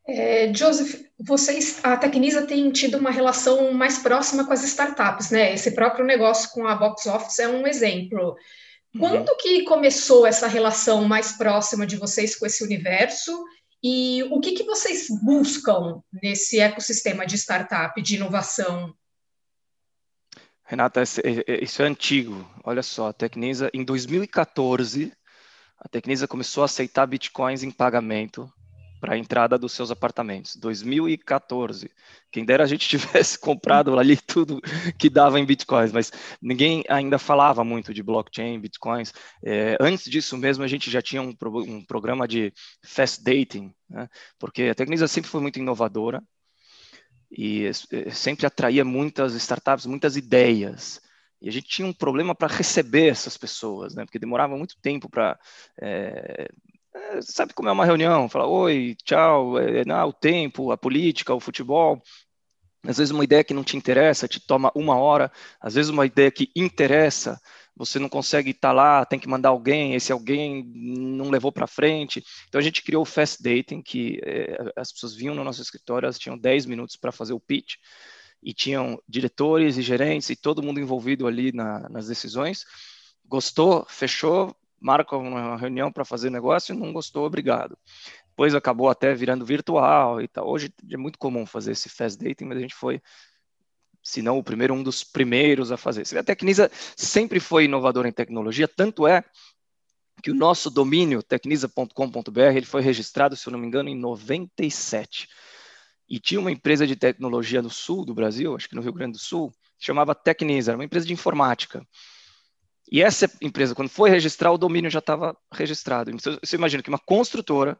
É, 0.09 0.55
Joseph, 0.55 1.05
vocês, 1.19 1.81
a 1.83 1.97
Tecnisa 1.97 2.47
tem 2.47 2.71
tido 2.71 2.97
uma 2.97 3.11
relação 3.11 3.73
mais 3.73 3.99
próxima 3.99 4.45
com 4.47 4.53
as 4.53 4.63
startups, 4.63 5.31
né? 5.31 5.53
Esse 5.55 5.73
próprio 5.73 6.05
negócio 6.05 6.51
com 6.51 6.67
a 6.67 6.77
Box 6.77 7.07
Office 7.07 7.41
é 7.41 7.49
um 7.49 7.67
exemplo. 7.67 8.37
Uhum. 8.95 9.01
Quando 9.01 9.37
que 9.37 9.65
começou 9.65 10.25
essa 10.25 10.47
relação 10.47 11.05
mais 11.05 11.33
próxima 11.33 11.85
de 11.85 11.97
vocês 11.97 12.37
com 12.37 12.47
esse 12.47 12.63
universo? 12.63 13.45
E 13.83 14.23
o 14.31 14.41
que, 14.41 14.53
que 14.53 14.65
vocês 14.65 15.09
buscam 15.23 16.01
nesse 16.23 16.61
ecossistema 16.61 17.27
de 17.27 17.37
startup, 17.37 18.01
de 18.01 18.17
inovação? 18.17 18.95
Renata, 20.65 21.03
isso 21.03 21.83
é 21.83 21.85
antigo. 21.85 22.49
Olha 22.65 22.83
só, 22.83 23.09
a 23.09 23.13
Tecnisa, 23.13 23.71
em 23.75 23.85
2014, 23.85 25.13
a 25.79 25.89
Tecnisa 25.89 26.27
começou 26.27 26.63
a 26.63 26.67
aceitar 26.67 27.07
bitcoins 27.07 27.63
em 27.63 27.71
pagamento 27.71 28.53
para 29.01 29.15
a 29.15 29.19
entrada 29.19 29.59
dos 29.59 29.73
seus 29.73 29.91
apartamentos. 29.91 30.57
2014. 30.57 31.91
Quem 32.31 32.45
dera 32.45 32.65
a 32.65 32.67
gente 32.67 32.89
tivesse 32.89 33.39
comprado 33.39 33.99
ali 33.99 34.17
tudo 34.17 34.61
que 34.99 35.11
dava 35.11 35.39
em 35.39 35.45
bitcoins, 35.45 35.93
mas 35.93 36.13
ninguém 36.41 36.85
ainda 36.89 37.19
falava 37.19 37.65
muito 37.65 37.93
de 37.93 38.03
blockchain, 38.03 38.61
bitcoins. 38.61 39.13
É, 39.45 39.77
antes 39.81 40.11
disso 40.11 40.37
mesmo, 40.37 40.65
a 40.65 40.69
gente 40.69 40.91
já 40.91 41.03
tinha 41.03 41.23
um, 41.23 41.33
pro, 41.33 41.63
um 41.63 41.85
programa 41.85 42.27
de 42.27 42.53
fast 42.85 43.23
dating, 43.23 43.75
né? 43.89 44.09
porque 44.39 44.65
a 44.65 44.75
Tecnisa 44.75 45.09
sempre 45.09 45.31
foi 45.31 45.41
muito 45.41 45.59
inovadora 45.59 46.23
e 47.31 47.67
é, 47.67 48.11
sempre 48.11 48.47
atraía 48.47 48.85
muitas 48.85 49.35
startups, 49.35 49.87
muitas 49.87 50.17
ideias. 50.17 51.01
E 51.41 51.49
a 51.49 51.53
gente 51.53 51.69
tinha 51.69 51.87
um 51.87 51.93
problema 51.93 52.35
para 52.35 52.55
receber 52.55 53.09
essas 53.09 53.37
pessoas, 53.37 53.95
né? 53.95 54.05
Porque 54.05 54.19
demorava 54.19 54.57
muito 54.57 54.77
tempo 54.81 55.09
para 55.09 55.39
é, 55.81 56.49
é, 56.97 57.21
sabe 57.23 57.53
como 57.55 57.69
é 57.69 57.73
uma 57.73 57.85
reunião? 57.85 58.29
Fala, 58.29 58.47
oi, 58.47 58.97
tchau, 59.05 59.59
é, 59.59 59.85
não, 59.85 60.09
o 60.09 60.13
tempo, 60.13 60.71
a 60.73 60.79
política, 60.79 61.35
o 61.35 61.41
futebol. 61.41 62.03
Às 62.85 62.99
vezes 62.99 63.11
uma 63.11 63.25
ideia 63.25 63.45
que 63.45 63.55
não 63.55 63.65
te 63.65 63.77
interessa 63.77 64.29
te 64.29 64.41
toma 64.41 64.71
uma 64.75 64.97
hora, 64.97 65.31
às 65.61 65.75
vezes 65.75 65.91
uma 65.91 66.07
ideia 66.07 66.31
que 66.31 66.51
interessa, 66.55 67.41
você 67.77 67.99
não 67.99 68.09
consegue 68.09 68.51
estar 68.51 68.73
lá, 68.73 69.05
tem 69.05 69.19
que 69.19 69.29
mandar 69.29 69.51
alguém, 69.51 69.95
esse 69.95 70.13
alguém 70.13 70.65
não 70.75 71.29
levou 71.29 71.53
para 71.53 71.67
frente. 71.67 72.25
Então 72.49 72.59
a 72.61 72.63
gente 72.63 72.83
criou 72.83 73.03
o 73.03 73.07
Fast 73.07 73.43
Dating, 73.43 73.83
que 73.83 74.21
é, 74.25 74.73
as 74.77 74.93
pessoas 74.93 75.15
vinham 75.15 75.35
no 75.35 75.45
nosso 75.45 75.61
escritório, 75.61 76.07
elas 76.07 76.19
tinham 76.19 76.39
10 76.39 76.67
minutos 76.67 76.97
para 76.97 77.13
fazer 77.13 77.33
o 77.33 77.41
pitch, 77.41 77.75
e 78.43 78.55
tinham 78.55 79.03
diretores 79.09 79.77
e 79.77 79.83
gerentes 79.83 80.31
e 80.31 80.37
todo 80.37 80.63
mundo 80.63 80.81
envolvido 80.81 81.27
ali 81.27 81.53
na, 81.53 81.89
nas 81.89 82.07
decisões. 82.07 82.65
Gostou, 83.25 83.85
fechou, 83.89 84.57
marca 84.81 85.17
uma 85.17 85.57
reunião 85.57 85.91
para 85.91 86.05
fazer 86.05 86.31
negócio 86.31 86.75
e 86.75 86.79
não 86.79 86.93
gostou, 86.93 87.25
obrigado. 87.25 87.77
Depois 88.29 88.55
acabou 88.55 88.89
até 88.89 89.15
virando 89.15 89.45
virtual 89.45 90.21
e 90.21 90.29
tal. 90.29 90.49
Hoje 90.49 90.73
é 90.91 90.97
muito 90.97 91.19
comum 91.19 91.47
fazer 91.47 91.73
esse 91.73 91.89
fast 91.89 92.23
dating, 92.23 92.45
mas 92.45 92.59
a 92.59 92.61
gente 92.61 92.75
foi, 92.75 93.01
se 94.03 94.21
não 94.21 94.39
o 94.39 94.45
primeiro, 94.45 94.75
um 94.75 94.83
dos 94.83 95.03
primeiros 95.03 95.73
a 95.73 95.77
fazer. 95.77 96.05
A 96.19 96.23
Tecnisa 96.23 96.71
sempre 96.97 97.41
foi 97.41 97.65
inovadora 97.65 98.09
em 98.09 98.13
tecnologia, 98.13 98.69
tanto 98.69 99.07
é 99.07 99.25
que 100.23 100.31
o 100.31 100.35
nosso 100.35 100.71
domínio, 100.71 101.23
tecnisa.com.br, 101.23 102.41
ele 102.41 102.67
foi 102.67 102.81
registrado, 102.81 103.37
se 103.37 103.47
eu 103.47 103.53
não 103.53 103.59
me 103.59 103.67
engano, 103.67 103.89
em 103.89 103.97
97. 103.97 105.29
E 106.09 106.21
tinha 106.21 106.41
uma 106.41 106.53
empresa 106.53 106.87
de 106.87 106.97
tecnologia 106.97 107.61
no 107.61 107.71
sul 107.71 108.05
do 108.05 108.15
Brasil, 108.15 108.55
acho 108.55 108.69
que 108.69 108.75
no 108.75 108.83
Rio 108.83 108.93
Grande 108.93 109.13
do 109.13 109.19
Sul, 109.19 109.53
chamava 109.79 110.15
Tecnisa, 110.15 110.71
era 110.71 110.79
uma 110.79 110.85
empresa 110.85 111.07
de 111.07 111.13
informática. 111.13 111.87
E 112.91 113.03
essa 113.03 113.31
empresa, 113.41 113.75
quando 113.75 113.89
foi 113.89 114.11
registrar, 114.11 114.53
o 114.53 114.59
domínio 114.59 114.91
já 114.91 115.01
estava 115.01 115.37
registrado. 115.53 116.11
Então, 116.11 116.39
você 116.43 116.57
imagina 116.57 116.83
que 116.83 116.89
uma 116.89 116.99
construtora, 116.99 117.79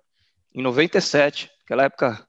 em 0.55 0.63
97, 0.63 1.51
naquela 1.61 1.85
época 1.85 2.27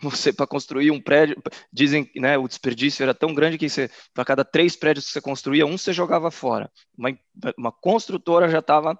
Você, 0.02 0.32
para 0.32 0.46
construir 0.46 0.90
um 0.90 1.00
prédio, 1.00 1.36
dizem, 1.70 2.10
né, 2.16 2.38
o 2.38 2.48
desperdício 2.48 3.02
era 3.02 3.12
tão 3.12 3.34
grande 3.34 3.58
que 3.58 3.66
para 4.14 4.24
cada 4.24 4.44
três 4.44 4.74
prédios 4.74 5.06
que 5.06 5.12
você 5.12 5.20
construía, 5.20 5.66
um 5.66 5.76
você 5.76 5.92
jogava 5.92 6.30
fora. 6.30 6.70
Uma, 6.96 7.16
uma 7.56 7.70
construtora 7.70 8.48
já 8.48 8.60
estava 8.60 8.98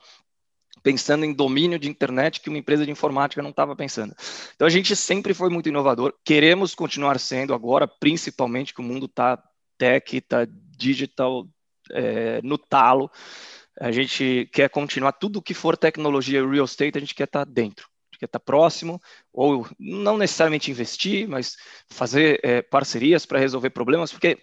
pensando 0.83 1.25
em 1.25 1.33
domínio 1.33 1.79
de 1.79 1.89
internet 1.89 2.41
que 2.41 2.49
uma 2.49 2.59
empresa 2.59 2.85
de 2.85 2.91
informática 2.91 3.43
não 3.43 3.51
estava 3.51 3.75
pensando. 3.75 4.15
Então 4.55 4.67
a 4.67 4.71
gente 4.71 4.95
sempre 4.95 5.33
foi 5.33 5.49
muito 5.49 5.69
inovador, 5.69 6.15
queremos 6.25 6.75
continuar 6.75 7.19
sendo 7.19 7.55
agora, 7.55 7.89
principalmente 7.89 8.75
que 8.75 8.81
o 8.81 8.85
mundo 8.85 9.07
está 9.07 9.43
tech, 9.79 10.17
está 10.17 10.47
digital, 10.77 11.47
é, 11.93 12.41
no 12.43 12.59
talo. 12.59 13.11
A 13.81 13.91
gente 13.91 14.49
quer 14.53 14.69
continuar 14.69 15.13
tudo 15.13 15.43
que 15.43 15.55
for 15.55 15.77
tecnologia 15.77 16.47
real 16.47 16.65
estate, 16.65 16.99
a 16.99 17.01
gente 17.01 17.15
quer 17.15 17.25
estar 17.25 17.47
tá 17.47 17.51
dentro, 17.51 17.89
quer 18.19 18.27
estar 18.27 18.39
tá 18.39 18.45
próximo, 18.45 19.01
ou 19.33 19.67
não 19.79 20.19
necessariamente 20.19 20.71
investir, 20.71 21.29
mas 21.29 21.57
fazer 21.89 22.41
é, 22.43 22.63
parcerias 22.63 23.25
para 23.25 23.39
resolver 23.39 23.71
problemas, 23.71 24.13
porque, 24.13 24.39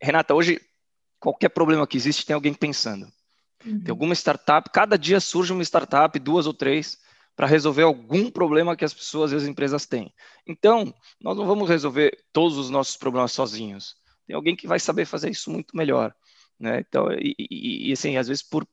Renata, 0.00 0.34
hoje 0.34 0.60
qualquer 1.18 1.50
problema 1.50 1.86
que 1.86 1.96
existe 1.96 2.24
tem 2.24 2.34
alguém 2.34 2.54
pensando. 2.54 3.06
Uhum. 3.64 3.80
Tem 3.80 3.90
alguma 3.90 4.14
startup, 4.14 4.70
cada 4.70 4.96
dia 4.96 5.20
surge 5.20 5.52
uma 5.52 5.62
startup, 5.62 6.18
duas 6.18 6.46
ou 6.46 6.54
três, 6.54 6.98
para 7.36 7.46
resolver 7.46 7.82
algum 7.82 8.30
problema 8.30 8.76
que 8.76 8.84
as 8.84 8.92
pessoas 8.92 9.32
e 9.32 9.34
as 9.36 9.44
empresas 9.44 9.86
têm. 9.86 10.12
Então, 10.46 10.94
nós 11.20 11.36
não 11.36 11.46
vamos 11.46 11.68
resolver 11.68 12.16
todos 12.32 12.58
os 12.58 12.70
nossos 12.70 12.96
problemas 12.96 13.32
sozinhos. 13.32 13.96
Tem 14.26 14.36
alguém 14.36 14.54
que 14.54 14.66
vai 14.66 14.78
saber 14.78 15.06
fazer 15.06 15.30
isso 15.30 15.50
muito 15.50 15.76
melhor. 15.76 16.14
Né? 16.60 16.84
Então, 16.86 17.10
e, 17.12 17.34
e, 17.38 17.88
e 17.88 17.92
assim, 17.92 18.16
às 18.16 18.28
vezes 18.28 18.42
por 18.42 18.66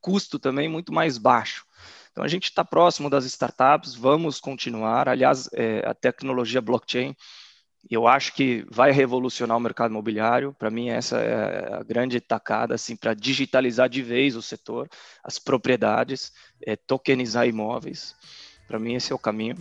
custo 0.00 0.38
também 0.38 0.68
muito 0.68 0.92
mais 0.92 1.16
baixo. 1.16 1.64
Então, 2.10 2.24
a 2.24 2.28
gente 2.28 2.44
está 2.44 2.64
próximo 2.64 3.08
das 3.08 3.24
startups, 3.24 3.94
vamos 3.94 4.40
continuar. 4.40 5.08
Aliás, 5.08 5.48
é, 5.52 5.86
a 5.86 5.94
tecnologia 5.94 6.60
blockchain 6.60 7.14
eu 7.90 8.06
acho 8.06 8.32
que 8.34 8.64
vai 8.70 8.92
revolucionar 8.92 9.56
o 9.56 9.60
mercado 9.60 9.90
imobiliário. 9.90 10.54
Para 10.58 10.70
mim, 10.70 10.88
essa 10.90 11.18
é 11.18 11.74
a 11.74 11.82
grande 11.82 12.20
tacada 12.20 12.74
assim, 12.74 12.94
para 12.94 13.14
digitalizar 13.14 13.88
de 13.88 14.02
vez 14.02 14.36
o 14.36 14.42
setor, 14.42 14.88
as 15.22 15.38
propriedades, 15.38 16.32
é, 16.64 16.76
tokenizar 16.76 17.46
imóveis. 17.46 18.14
Para 18.68 18.78
mim, 18.78 18.94
esse 18.94 19.12
é 19.12 19.14
o 19.14 19.18
caminho. 19.18 19.56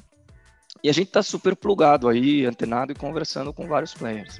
E 0.84 0.90
a 0.90 0.94
gente 0.94 1.08
está 1.08 1.24
super 1.24 1.56
plugado 1.56 2.08
aí, 2.08 2.46
antenado 2.46 2.92
e 2.92 2.96
conversando 2.96 3.54
com 3.54 3.68
vários 3.68 3.94
players. 3.94 4.40